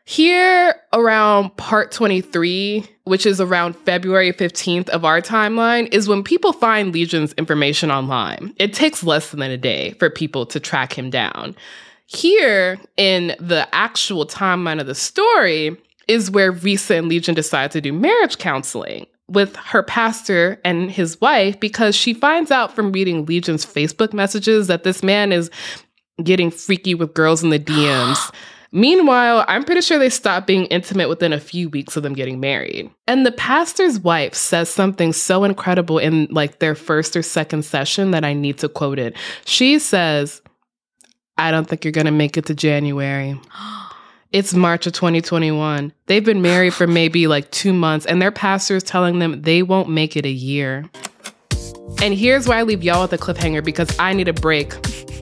[0.06, 6.53] Here around part 23, which is around February 15th of our timeline, is when people
[6.53, 8.53] find Legion's information online.
[8.56, 11.58] It takes less than a day for people to track him down.
[12.06, 15.75] Here in the actual timeline of the story
[16.07, 21.19] is where Reesa and Legion decide to do marriage counseling with her pastor and his
[21.19, 25.49] wife because she finds out from reading Legion's Facebook messages that this man is
[26.23, 28.33] getting freaky with girls in the DMs.
[28.71, 32.39] Meanwhile, I'm pretty sure they stopped being intimate within a few weeks of them getting
[32.39, 32.89] married.
[33.07, 38.11] And the pastor's wife says something so incredible in like their first or second session
[38.11, 39.15] that I need to quote it.
[39.45, 40.41] She says,
[41.37, 43.39] I don't think you're going to make it to January.
[44.33, 45.93] It's March of 2021.
[46.07, 49.63] They've been married for maybe like two months, and their pastor is telling them they
[49.63, 50.83] won't make it a year.
[52.01, 54.73] And here's why I leave y'all with a cliffhanger because I need a break.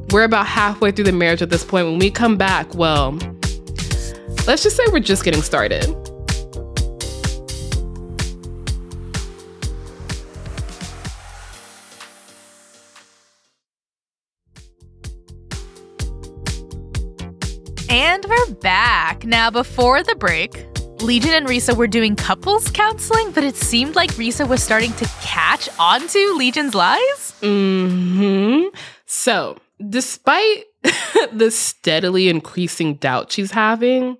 [0.10, 1.86] We're about halfway through the marriage at this point.
[1.86, 3.12] When we come back, well,
[4.48, 5.86] let's just say we're just getting started.
[17.98, 19.24] And we're back.
[19.24, 20.66] Now, before the break,
[21.02, 25.06] Legion and Reesa were doing couples counseling, but it seemed like Reesa was starting to
[25.22, 27.34] catch onto Legion's lies.
[27.40, 28.64] hmm
[29.06, 29.58] So,
[29.90, 30.66] despite
[31.32, 34.18] the steadily increasing doubt she's having,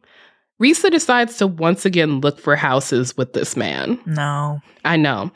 [0.64, 4.00] Reesa decides to once again look for houses with this man.
[4.06, 4.62] No.
[4.86, 5.32] I know.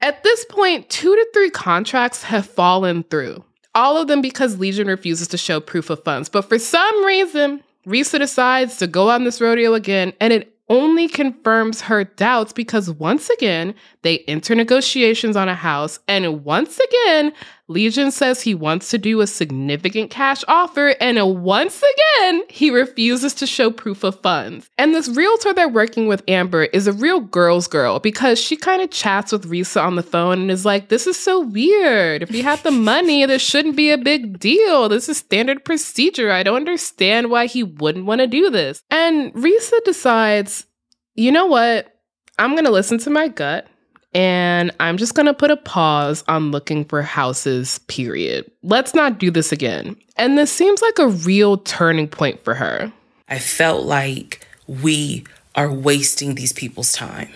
[0.00, 4.88] At this point, two to three contracts have fallen through, all of them because Legion
[4.88, 6.28] refuses to show proof of funds.
[6.28, 11.08] But for some reason, Reesa decides to go on this rodeo again, and it only
[11.08, 17.32] confirms her doubts because once again, they enter negotiations on a house, and once again,
[17.70, 23.34] Legion says he wants to do a significant cash offer, and once again, he refuses
[23.34, 24.70] to show proof of funds.
[24.78, 28.80] And this realtor they're working with, Amber, is a real girl's girl because she kind
[28.80, 32.22] of chats with Reesa on the phone and is like, This is so weird.
[32.22, 34.88] If you had the money, this shouldn't be a big deal.
[34.88, 36.32] This is standard procedure.
[36.32, 38.82] I don't understand why he wouldn't want to do this.
[38.90, 40.66] And Reesa decides,
[41.14, 41.94] You know what?
[42.38, 43.68] I'm going to listen to my gut
[44.14, 48.50] and I'm just going to put a pause on looking for houses, period.
[48.62, 49.96] Let's not do this again.
[50.16, 52.92] And this seems like a real turning point for her.
[53.28, 57.28] I felt like we are wasting these people's time.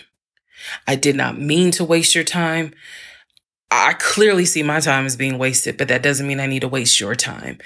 [0.87, 2.73] I did not mean to waste your time.
[3.71, 6.69] I clearly see my time as being wasted, but that doesn't mean I need to
[6.69, 7.59] waste your time.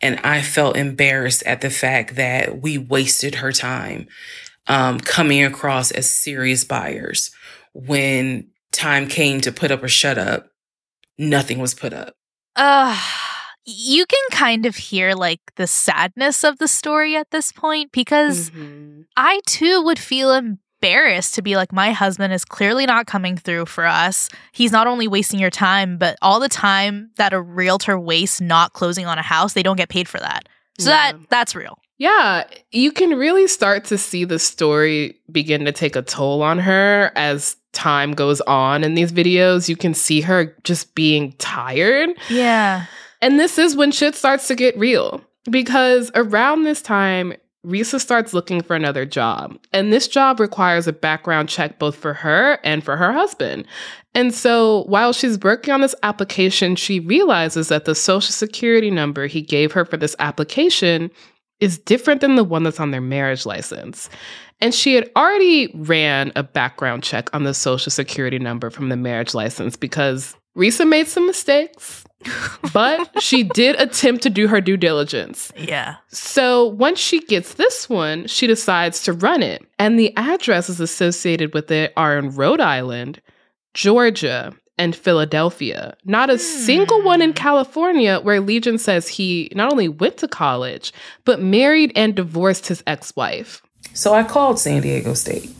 [0.00, 4.06] And I felt embarrassed at the fact that we wasted her time
[4.66, 7.30] um, coming across as serious buyers
[7.72, 10.48] when time came to put up or shut up,
[11.18, 12.14] nothing was put up.
[12.56, 12.98] Uh,
[13.64, 18.50] you can kind of hear like the sadness of the story at this point because
[18.50, 19.02] Mm-hmm.
[19.16, 23.66] I too would feel embarrassed to be like, my husband is clearly not coming through
[23.66, 24.28] for us.
[24.52, 28.72] He's not only wasting your time, but all the time that a realtor wastes not
[28.72, 30.48] closing on a house, they don't get paid for that.
[30.78, 31.12] So Yeah.
[31.12, 31.78] that that's real.
[31.96, 36.58] Yeah, you can really start to see the story begin to take a toll on
[36.58, 39.68] her as time goes on in these videos.
[39.68, 42.10] You can see her just being tired.
[42.28, 42.86] Yeah.
[43.20, 48.34] And this is when shit starts to get real because around this time, Reesa starts
[48.34, 49.58] looking for another job.
[49.72, 53.66] And this job requires a background check both for her and for her husband.
[54.14, 59.26] And so while she's working on this application, she realizes that the social security number
[59.26, 61.10] he gave her for this application
[61.60, 64.08] is different than the one that's on their marriage license.
[64.60, 68.96] And she had already ran a background check on the social security number from the
[68.96, 72.04] marriage license because Reesa made some mistakes,
[72.72, 75.52] but she did attempt to do her due diligence.
[75.56, 75.96] Yeah.
[76.08, 79.62] So once she gets this one, she decides to run it.
[79.78, 83.20] And the addresses associated with it are in Rhode Island,
[83.74, 85.96] Georgia, and Philadelphia.
[86.04, 87.36] Not a single one in hmm.
[87.36, 90.92] California where Legion says he not only went to college,
[91.24, 93.62] but married and divorced his ex wife.
[93.92, 95.50] So I called San Diego State.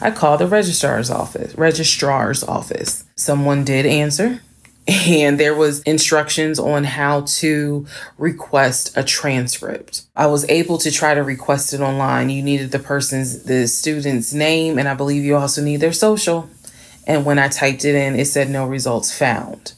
[0.00, 3.04] I called the registrar's office, registrar's office.
[3.16, 4.40] Someone did answer
[4.86, 7.86] and there was instructions on how to
[8.18, 10.02] request a transcript.
[10.16, 12.30] I was able to try to request it online.
[12.30, 16.48] You needed the person's the student's name and I believe you also need their social.
[17.10, 19.72] And when I typed it in, it said no results found.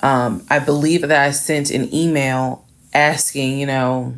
[0.00, 2.64] Um, I believe that I sent an email
[2.94, 4.14] asking, you know,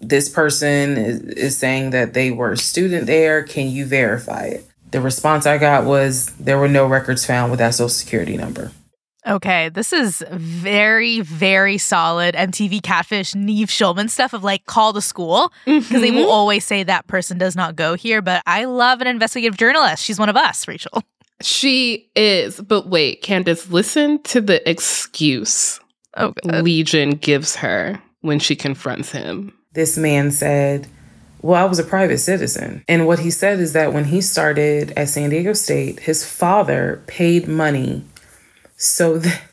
[0.00, 3.42] this person is, is saying that they were a student there.
[3.42, 4.66] Can you verify it?
[4.92, 8.70] The response I got was there were no records found with that social security number.
[9.26, 15.02] Okay, this is very, very solid MTV Catfish Nev Schulman stuff of like call the
[15.02, 18.22] school because they will always say that person does not go here.
[18.22, 20.04] But I love an investigative journalist.
[20.04, 21.02] She's one of us, Rachelle.
[21.42, 25.80] She is, but wait, Candice, listen to the excuse
[26.16, 26.64] Oh, God.
[26.64, 29.52] Legion gives her when she confronts him.
[29.72, 30.88] This man said,
[31.40, 32.84] Well, I was a private citizen.
[32.88, 37.02] And what he said is that when he started at San Diego State, his father
[37.06, 38.04] paid money
[38.76, 39.42] so that.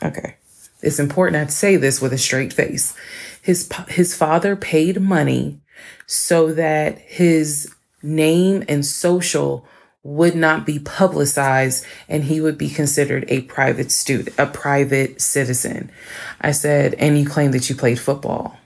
[0.00, 0.36] Okay.
[0.80, 2.94] It's important I say this with a straight face.
[3.42, 5.58] His his father paid money
[6.06, 7.68] so that his
[8.00, 9.66] name and social
[10.08, 15.90] would not be publicized and he would be considered a private student, a private citizen.
[16.40, 18.56] I said, and you claim that you played football.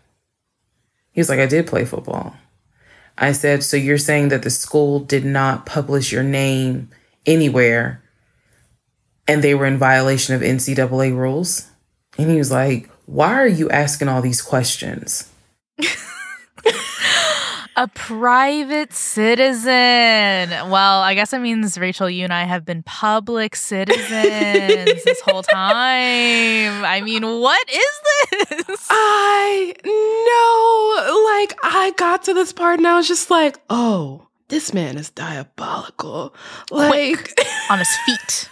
[1.11, 2.36] He was like, I did play football.
[3.18, 6.90] I said, so you're saying that the school did not publish your name
[7.26, 8.01] anywhere
[9.26, 11.68] and they were in violation of NCAA rules?
[12.18, 15.28] And he was like, why are you asking all these questions?
[17.74, 19.70] A private citizen.
[20.70, 25.42] Well, I guess it means Rachelle, you and I have been public citizens this whole
[25.42, 26.84] time.
[26.84, 28.86] I mean, what is this?
[28.90, 31.38] I know.
[31.38, 35.08] Like, I got to this part and I was just like, oh, this man is
[35.10, 36.34] diabolical.
[36.70, 38.50] Like, Quick, on his feet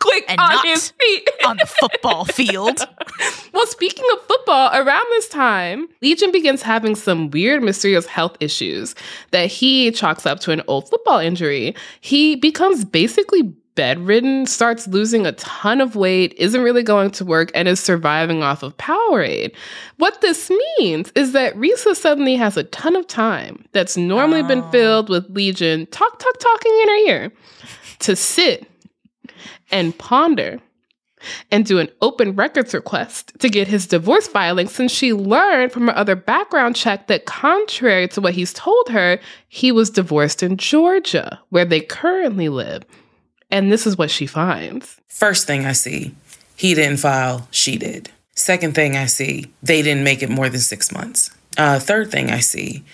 [0.00, 1.28] quick and on not his feet.
[1.46, 2.80] on the football field.
[3.52, 8.94] well, speaking of football, around this time, Legion begins having some weird, mysterious health issues
[9.30, 11.74] that he chalks up to an old football injury.
[12.00, 13.42] He becomes basically
[13.76, 18.42] bedridden, starts losing a ton of weight, isn't really going to work, and is surviving
[18.42, 19.54] off of Powerade.
[19.96, 24.60] What this means is that Risa suddenly has a ton of time that's normally been
[24.62, 24.70] Oh.
[24.70, 27.32] filled with Legion talk, talk, talking in her ear
[28.00, 28.66] to sit
[29.70, 30.60] and ponder
[31.50, 35.86] and do an open records request to get his divorce filing since she learned from
[35.86, 39.18] her other background check that, contrary to what he's told her,
[39.48, 42.84] he was divorced in Georgia, where they currently live.
[43.50, 45.00] And this is what she finds.
[45.08, 46.14] First thing I see,
[46.56, 48.10] he didn't file, she did.
[48.34, 51.30] Second thing I see, they didn't make it more than six months.
[51.58, 52.84] Uh, third thing I see,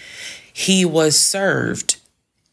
[0.52, 1.98] he was served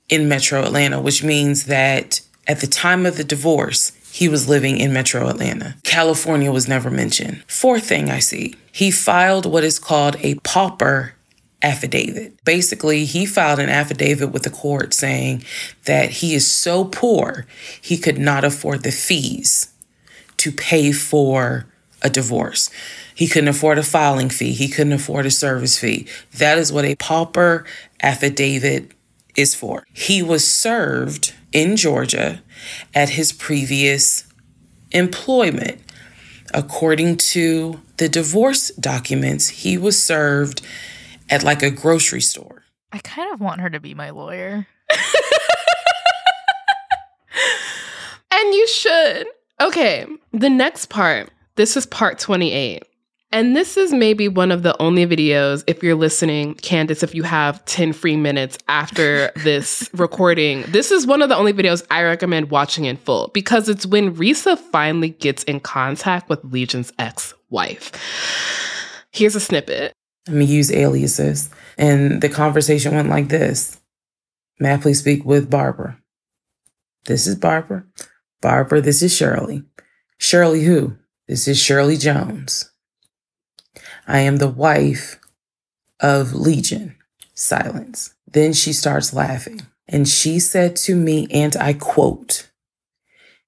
[0.09, 4.77] in Metro Atlanta, which means that at the time of the divorce, he was living
[4.77, 5.75] in Metro Atlanta.
[5.81, 7.43] California was never mentioned.
[7.47, 11.15] Fourth thing I see, he filed what is called a pauper
[11.63, 12.43] affidavit.
[12.45, 15.43] Basically, he filed an affidavit with the court saying
[15.85, 17.47] that he is so poor,
[17.81, 19.73] he could not afford the fees
[20.37, 21.65] to pay for
[22.03, 22.69] a divorce.
[23.15, 26.05] He couldn't afford a filing fee, he couldn't afford a service fee.
[26.35, 27.65] That is what a pauper
[28.03, 28.91] affidavit
[29.35, 29.85] is for.
[29.93, 32.41] He was served in Georgia
[32.93, 34.25] at his previous
[34.91, 35.81] employment.
[36.53, 40.61] According to the divorce documents, he was served
[41.29, 42.63] at like a grocery store.
[42.91, 44.67] I kind of want her to be my lawyer.
[48.33, 49.27] And you should.
[49.61, 51.29] Okay, the next part.
[51.55, 52.83] This is part 28.
[53.33, 57.23] And this is maybe one of the only videos, if you're listening, Candice, if you
[57.23, 62.03] have 10 free minutes after this recording, this is one of the only videos I
[62.03, 67.33] recommend watching in full because it's when Reesa finally gets in contact with Legion's ex
[67.49, 67.91] wife.
[69.11, 69.93] Here's a snippet.
[70.27, 71.49] Let me use aliases.
[71.75, 73.79] And the conversation went like this
[74.59, 75.97] May I please speak with Barbara?
[77.05, 77.83] This is Barbara.
[78.43, 79.63] Barbara, this is Shirley.
[80.19, 80.97] Shirley who?
[81.27, 82.69] This is Shirley Jones.
[84.07, 85.19] I am the wife
[85.99, 86.95] of Legion.
[87.33, 88.13] Silence.
[88.27, 89.61] Then she starts laughing.
[89.87, 92.49] And she said to me, and I quote,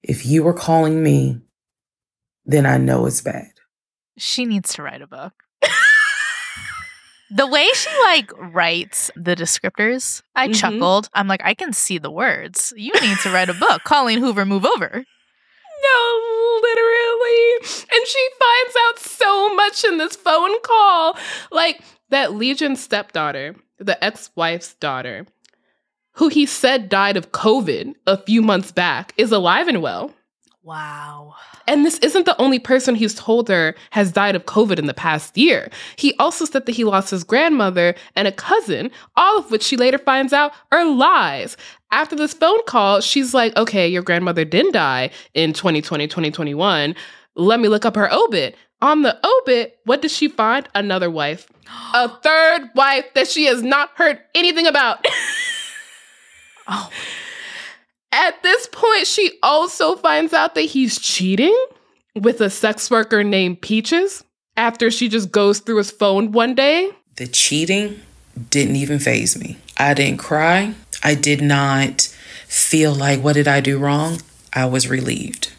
[0.03, 1.41] If you are calling me,
[2.45, 3.51] then I know it's bad.
[4.17, 5.33] She needs to write a book.
[7.31, 10.55] the way she like writes the descriptors, I Mhm.
[10.55, 11.09] chuckled.
[11.13, 12.73] I'm like, I can see the words.
[12.77, 13.83] You need to write a book.
[13.83, 15.05] Colleen Hoover, move over.
[15.83, 16.94] No, literally.
[17.25, 21.17] And she finds out so much in this phone call.
[21.51, 25.25] Like that Legion stepdaughter, the ex wife's daughter,
[26.13, 30.13] who he said died of COVID a few months back, is alive and well.
[30.65, 31.35] Wow.
[31.67, 34.95] And this isn't the only person he's told her has died of COVID in the
[34.95, 35.69] past year.
[35.95, 39.77] He also said that he lost his grandmother and a cousin, all of which she
[39.77, 41.55] later finds out are lies.
[41.91, 46.95] After this phone call, she's like, okay, your grandmother didn't die in 2020, 2021.
[47.35, 48.55] Let me look up her obit.
[48.81, 50.67] On the obit, what does she find?
[50.73, 51.47] Another wife.
[51.93, 55.05] A third wife that she has not heard anything about.
[56.67, 56.89] Oh,
[58.95, 61.55] point, she also finds out that he's cheating
[62.15, 64.23] with a sex worker named Peaches
[64.57, 66.89] after she just goes through his phone one day.
[67.17, 67.99] The cheating
[68.49, 69.57] didn't even phase me.
[69.77, 70.73] I didn't cry.
[71.03, 72.01] I did not
[72.47, 74.21] feel like, what did I do wrong?
[74.53, 75.51] I was relieved.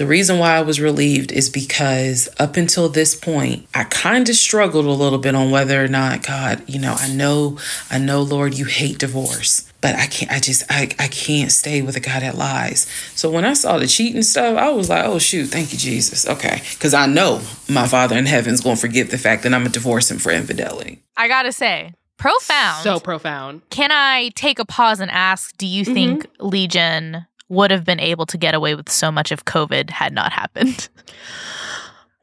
[0.00, 4.34] The reason why I was relieved is because up until this point, I kind of
[4.34, 7.58] struggled a little bit on whether or not, God, you know, I know,
[7.90, 11.82] I know, Lord, you hate divorce, but I can't, I just, I, I can't stay
[11.82, 12.86] with a guy that lies.
[13.14, 16.26] So when I saw the cheating stuff, I was like, oh, shoot, thank you, Jesus.
[16.26, 16.62] Okay.
[16.70, 19.72] Because I know my Father in heaven's going to forgive the fact that I'm going
[19.72, 21.02] to divorce him for infidelity.
[21.14, 22.84] I gotta say, profound.
[22.84, 23.68] So profound.
[23.68, 25.92] Can I take a pause and ask, do you mm-hmm.
[25.92, 30.14] think Legion would have been able to get away with so much if COVID had
[30.14, 30.88] not happened?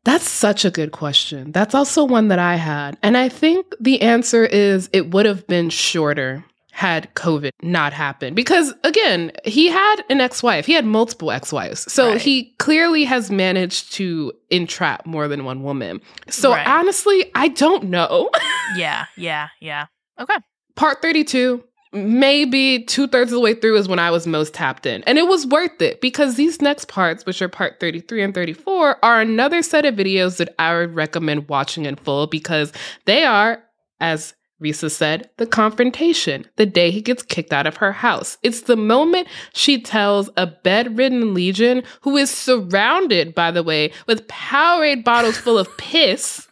[0.04, 1.52] That's such a good question.
[1.52, 2.98] That's also one that I had.
[3.04, 8.36] And I think the answer is it would have been shorter had COVID not happened.
[8.36, 11.92] Because again, he had an ex wife, he had multiple ex wives.
[11.92, 12.22] So Right.
[12.22, 16.00] he clearly has managed to entrap more than one woman.
[16.30, 16.66] So Right.
[16.66, 18.30] honestly, I don't know.
[18.78, 19.88] yeah, yeah, yeah.
[20.20, 20.36] Okay.
[20.76, 21.64] Part 32,
[21.98, 25.04] maybe two thirds of the way through is when I was most tapped in.
[25.04, 29.04] And it was worth it because these next parts, which are part 33 and 34,
[29.04, 32.72] are another set of videos that I would recommend watching in full because
[33.06, 33.64] they are,
[34.00, 38.38] as Reesa said, the confrontation, the day he gets kicked out of her house.
[38.42, 44.28] It's the moment she tells a bedridden Legion, who is surrounded, by the way, with
[44.28, 46.48] Powerade bottles full of piss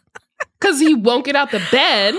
[0.60, 2.14] because he won't get out the bed.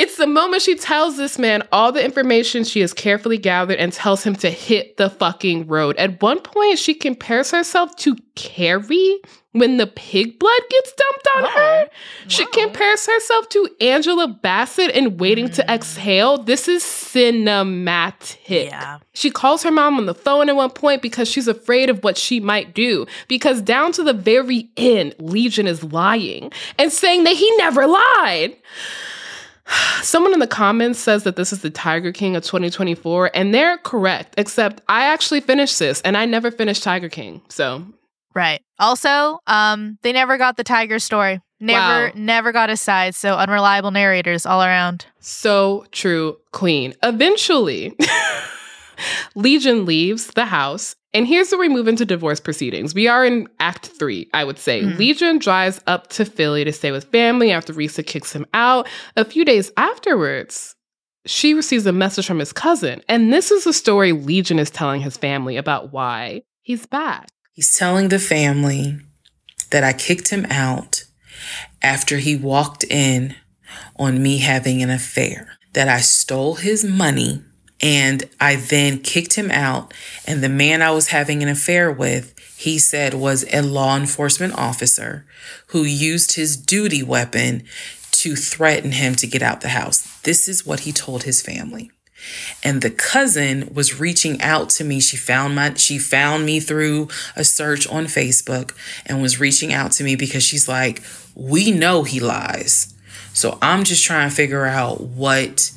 [0.00, 3.92] It's the moment she tells this man all the information she has carefully gathered and
[3.92, 5.94] tells him to hit the fucking road.
[5.98, 9.20] At one point, she compares herself to Carrie
[9.52, 11.50] when the pig blood gets dumped on Wow.
[11.50, 11.88] her.
[12.28, 12.50] She Wow.
[12.52, 15.68] compares herself to Angela Bassett in Waiting to mm.
[15.74, 16.38] Exhale.
[16.38, 18.38] This is cinematic.
[18.48, 18.98] Yeah.
[19.12, 22.16] She calls her mom on the phone at one point because she's afraid of what
[22.16, 23.06] she might do.
[23.28, 28.56] Because down to the very end, Legion is lying and saying that he never lied.
[30.02, 33.78] Someone in the comments says that this is the Tiger King of 2024, and they're
[33.78, 37.42] correct, except I actually finished this and I never finished Tiger King.
[37.48, 37.84] So,
[38.34, 38.62] Right.
[38.78, 41.40] Also, um, they never got the tiger story.
[41.58, 42.12] Never, Wow.
[42.14, 43.14] never got his side.
[43.16, 45.06] So unreliable narrators all around.
[45.18, 46.94] so true, Queen.
[47.02, 47.92] Eventually,
[49.34, 50.94] Legion leaves the house.
[51.12, 52.94] And here's where we move into divorce proceedings.
[52.94, 54.82] We are in Act Three, I would say.
[54.82, 54.98] Mhm.
[54.98, 58.88] Legion drives up to Philly to stay with family after Reesa kicks him out.
[59.16, 60.76] A few days afterwards,
[61.26, 63.02] she receives a message from his cousin.
[63.08, 67.28] And this is the story Legion is telling his family about why he's back.
[67.52, 68.96] He's telling the family
[69.70, 71.04] that I kicked him out
[71.82, 73.34] after he walked in
[73.96, 77.42] on me having an affair, that I stole his money
[77.80, 79.94] and I then kicked him out.
[80.26, 84.54] And the man I was having an affair with, he said was a law enforcement
[84.54, 85.24] officer
[85.68, 87.64] who used his duty weapon
[88.12, 90.20] to threaten him to get out the house.
[90.22, 91.90] This is what he told his family
[92.62, 97.08] and the cousin was reaching out to me she found my she found me through
[97.36, 98.72] a search on facebook
[99.06, 101.02] and was reaching out to me because she's like
[101.34, 102.94] we know he lies
[103.32, 105.72] so i'm just trying to figure out what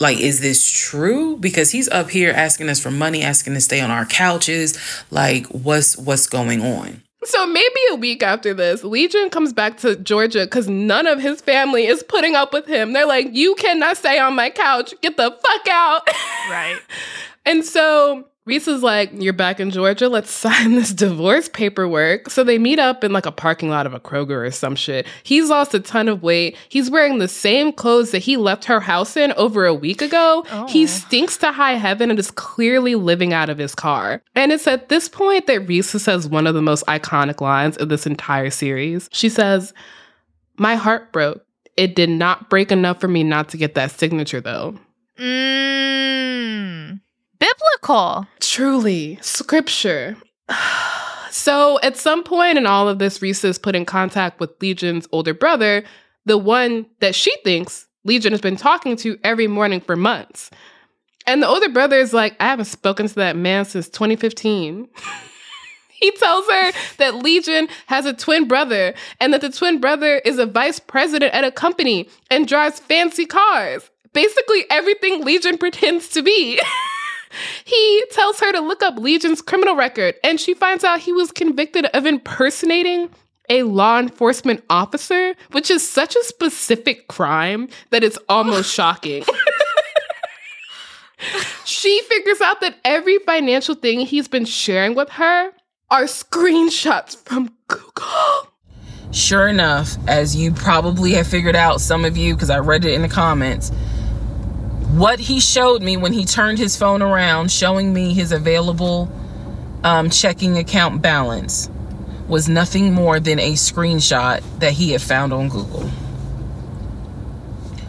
[0.00, 3.80] like is this true because he's up here asking us for money asking to stay
[3.80, 4.78] on our couches
[5.10, 9.94] like what's what's going on So maybe a week after this, Legion comes back to
[9.94, 12.92] Georgia because none of his family is putting up with him.
[12.92, 14.92] They're like, you cannot stay on my couch.
[15.02, 16.08] Get the fuck out.
[16.50, 16.80] Right.
[17.46, 20.08] and so Reesa's like, you're back in Georgia.
[20.08, 22.28] Let's sign this divorce paperwork.
[22.28, 25.06] So they meet up in like a parking lot of a Kroger or some shit.
[25.22, 26.56] He's lost a ton of weight.
[26.68, 30.44] He's wearing the same clothes that he left her house in over a week ago.
[30.68, 30.86] He Oh.
[30.86, 34.22] stinks to high heaven and is clearly living out of his car.
[34.34, 37.88] And it's at this point that Reese says one of the most iconic lines of
[37.90, 39.08] this entire series.
[39.12, 39.72] She says,
[40.56, 41.44] My heart broke.
[41.76, 44.74] It did not break enough for me not to get that signature, though.
[45.18, 46.31] Mm.
[47.42, 48.28] Biblical.
[48.38, 50.16] Truly, scripture.
[51.30, 55.08] so at some point in all of this, Reesa is put in contact with Legion's
[55.10, 55.82] older brother,
[56.24, 60.50] the one that she thinks Legion has been talking to every morning for months.
[61.26, 64.88] And the older brother is like, I haven't spoken to that man since 2015.
[65.90, 70.38] he tells her that Legion has a twin brother and that the twin brother is
[70.38, 73.90] a vice president at a company and drives fancy cars.
[74.12, 76.60] Basically, everything Legion pretends to be.
[77.64, 81.32] he tells her to look up Legion's criminal record, and she finds out he was
[81.32, 83.10] convicted of impersonating
[83.48, 89.24] a law enforcement officer, which is such a specific crime that it's almost shocking.
[91.64, 95.50] she figures out that every financial thing he's been sharing with her
[95.90, 98.48] are screenshots from Google.
[99.10, 102.94] Sure enough, as you probably have figured out, some of you, because I read it
[102.94, 103.70] in the comments,
[104.92, 109.10] what he showed me when he turned his phone around, showing me his available
[109.82, 111.70] um, checking account balance
[112.28, 115.88] was nothing more than a screenshot that he had found on Google.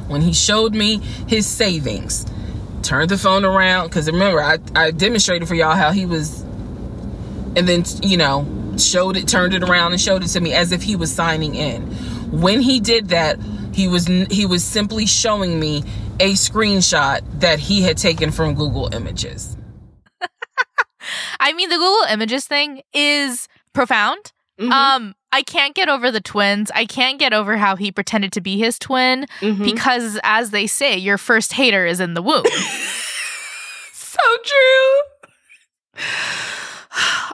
[0.07, 0.97] When he showed me
[1.27, 2.25] his savings,
[2.83, 6.41] turned the phone around, because remember, I, I demonstrated for y'all how he was,
[7.55, 8.47] and then, you know,
[8.77, 11.55] showed it, turned it around, and showed it to me as if he was signing
[11.55, 11.81] in.
[12.31, 13.37] When he did that,
[13.73, 15.83] he was he was simply showing me
[16.19, 19.57] a screenshot that he had taken from Google Images.
[21.39, 24.31] I mean, the Google Images thing is profound.
[24.59, 24.71] Mhm.
[24.71, 26.69] Um, I can't get over the twins.
[26.75, 29.63] I can't get over how he pretended to be his twin Mhm.
[29.65, 32.45] because, as they say, your first hater is in the womb.
[33.93, 36.03] so true.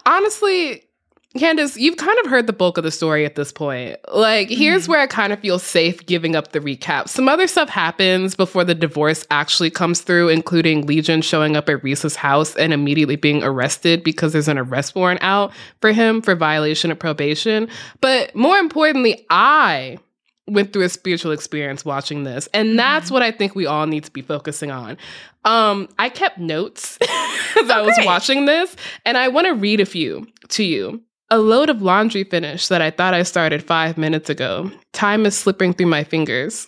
[0.06, 0.84] Honestly,
[1.40, 3.98] Candice, you've kind of heard the bulk of the story at this point.
[4.14, 4.90] Like, here's Mhm.
[4.90, 7.08] where I kind of feel safe giving up the recap.
[7.10, 11.84] Some other stuff happens before the divorce actually comes through, including Legion showing up at
[11.84, 16.36] Reese's house and immediately being arrested because there's an arrest warrant out for him for
[16.36, 17.68] violation of probation.
[18.02, 19.98] But more importantly, I
[20.48, 22.50] went through a spiritual experience watching this.
[22.56, 23.12] And that's Mhm.
[23.14, 24.98] what I think we all need to be focusing on.
[25.46, 26.98] Um, I kept notes
[27.62, 28.76] as I was watching this,
[29.06, 31.02] and I want to read a few to you.
[31.32, 34.72] A load of laundry finish that I thought I started five minutes ago.
[34.94, 36.68] Time is slipping through my fingers.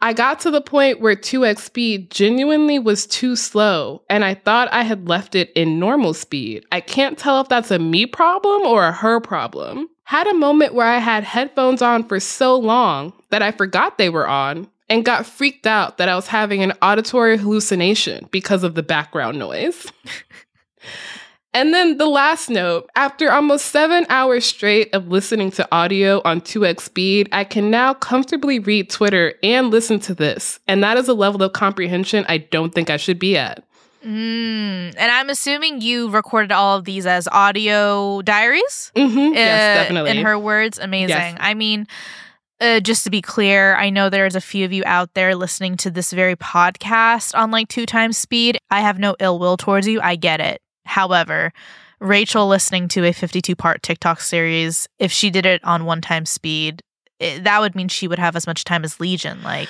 [0.00, 4.72] I got to the point where 2x speed genuinely was too slow, and I thought
[4.72, 6.64] I had left it in normal speed.
[6.70, 9.88] I can't tell if that's a me problem or a her problem.
[10.04, 14.10] Had a moment where I had headphones on for so long that I forgot they
[14.10, 18.76] were on and got freaked out that I was having an auditory hallucination because of
[18.76, 19.90] the background noise.
[21.54, 26.40] And then the last note after almost seven hours straight of listening to audio on
[26.40, 30.58] 2x speed, I can now comfortably read Twitter and listen to this.
[30.66, 33.62] And that is a level of comprehension I don't think I should be at.
[34.04, 38.92] Mm, and I'm assuming you recorded all of these as audio diaries.
[38.96, 39.34] Mm-hmm.
[39.34, 40.10] yes, Uh, definitely.
[40.10, 41.08] In her words, amazing.
[41.16, 41.36] Yes.
[41.40, 41.86] I mean,
[42.60, 45.76] uh, just to be clear, I know there's a few of you out there listening
[45.78, 48.58] to this very podcast on like two times speed.
[48.70, 50.00] I have no ill will towards you.
[50.02, 50.60] I get it.
[50.84, 51.52] However,
[52.00, 56.26] Rachelle listening to a 52 part TikTok series, if she did it on one time
[56.26, 56.82] speed,
[57.20, 59.42] it, that would mean she would have as much time as Legion.
[59.42, 59.68] Like,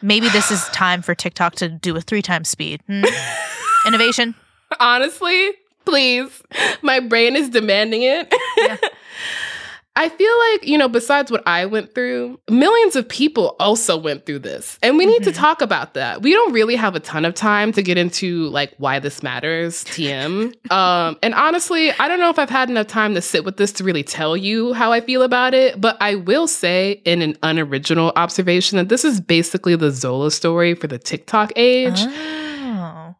[0.00, 2.82] maybe this is time for TikTok to do a three times speed.
[2.86, 3.04] Hmm?
[3.86, 4.34] Innovation.
[4.78, 5.52] Honestly,
[5.84, 6.42] please.
[6.82, 8.32] My brain is demanding it.
[8.58, 8.76] Yeah.
[9.94, 14.24] I feel like, you know, besides what I went through, millions of people also went
[14.24, 14.78] through this.
[14.82, 15.36] And we need to Mhm.
[15.36, 16.22] talk about that.
[16.22, 19.84] We don't really have a ton of time to get into like why this matters,
[19.84, 20.54] TM.
[20.70, 23.70] um, and honestly, I don't know if I've had enough time to sit with this
[23.72, 27.36] to really tell you how I feel about it, but I will say in an
[27.42, 31.98] unoriginal observation that this is basically the Zola story for the TikTok age.
[31.98, 32.48] Oh.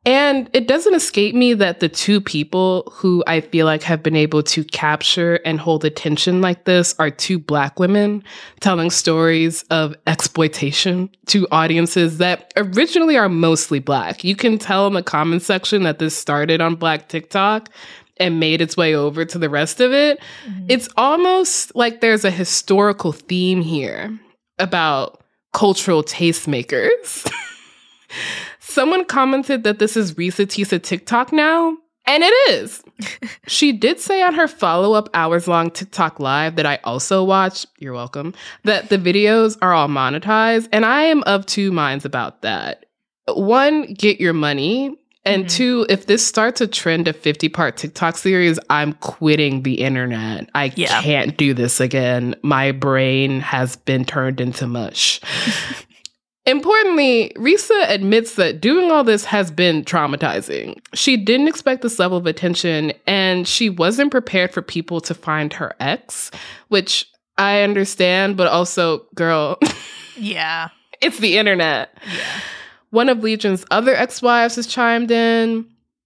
[0.04, 4.16] And it doesn't escape me that the two people who I feel like have been
[4.16, 8.24] able to capture and hold attention like this are two black women
[8.58, 14.24] telling stories of exploitation to audiences that originally are mostly black.
[14.24, 17.68] You can tell in the comment section that this started on black TikTok
[18.16, 20.18] and made its way over to the rest of it.
[20.48, 20.66] Mhm.
[20.68, 24.18] It's almost like there's a historical theme here
[24.58, 25.22] about
[25.52, 27.30] cultural tastemakers.
[28.72, 32.82] Someone commented that this is Reesa Teesa TikTok now, and it is.
[33.46, 37.66] she did say on her follow up hours long TikTok live that I also watched,
[37.78, 38.32] you're welcome,
[38.64, 42.86] that the videos are all monetized, and I am of two minds about that.
[43.34, 44.96] One, get your money.
[45.24, 45.50] And Mhm.
[45.50, 50.48] two, if this starts a trend of 50 part TikTok series, I'm quitting the internet.
[50.54, 51.00] I Yeah.
[51.02, 52.34] can't do this again.
[52.42, 55.20] My brain has been turned into mush.
[56.44, 60.80] Importantly, Reesa admits that doing all this has been traumatizing.
[60.92, 65.52] She didn't expect this level of attention, and she wasn't prepared for people to find
[65.52, 66.32] her ex,
[66.68, 69.58] which I understand, but also, girl,
[70.16, 70.68] Yeah.
[71.00, 71.96] it's the internet.
[72.04, 72.40] Yeah.
[72.90, 75.64] One of Legion's other ex wives has chimed in.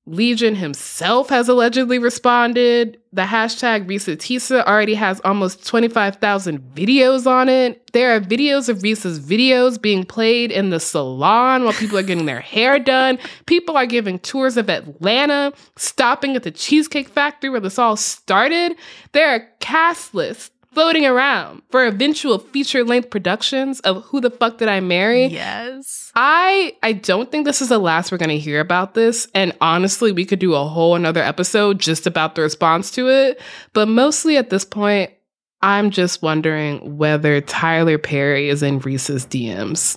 [0.09, 2.97] Legion himself has allegedly responded.
[3.13, 7.91] The hashtag Reesa Teesa already has almost 25,000 videos on it.
[7.93, 12.27] There are videos of Reesa's videos being played in the salon while people are getting
[12.27, 13.19] their hair done.
[13.47, 18.77] People are giving tours of Atlanta, stopping at the Cheesecake Factory where this all started.
[19.11, 24.59] There are cast lists floating around for eventual feature length productions of Who the Fuck
[24.59, 25.25] Did I Marry?
[25.25, 26.13] Yes.
[26.15, 29.27] I I don't think this is the last we're gonna hear about this.
[29.35, 33.41] And honestly, we could do a whole another episode just about the response to it.
[33.73, 35.13] But mostly at this point,
[35.63, 39.97] I'm just wondering whether Tyler Perry is in Reese's DMs.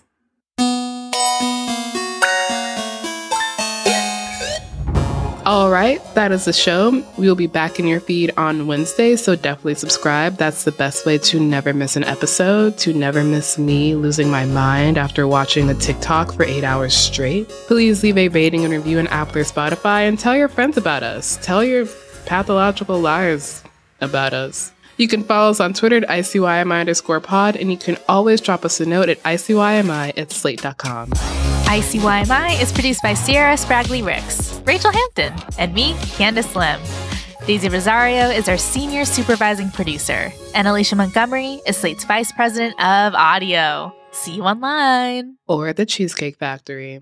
[5.49, 7.03] All right, that is the show.
[7.17, 10.37] We will be back in your feed on Wednesday, so definitely subscribe.
[10.37, 14.45] That's the best way to never miss an episode, to never miss me losing my
[14.45, 17.49] mind after watching a TikTok for eight hours straight.
[17.65, 21.01] Please leave a rating and review on Apple or Spotify and tell your friends about
[21.01, 21.39] us.
[21.41, 21.87] Tell your
[22.27, 23.63] pathological liars
[24.01, 24.71] about us.
[24.99, 28.65] You can follow us on Twitter at ICYMI underscore pod, and you can always drop
[28.65, 31.11] us a note at ICYMI at slate.com.
[31.11, 36.81] ICYMI is produced by Se'era Spragley Ricks, Rachelle Hampton, and me, Candice Lim.
[37.47, 43.15] Daisy Rosario is our senior supervising producer, and Alicia Montgomery is Slate's vice president of
[43.15, 43.95] audio.
[44.11, 45.37] See you online.
[45.47, 46.99] Or at the Cheesecake Factory.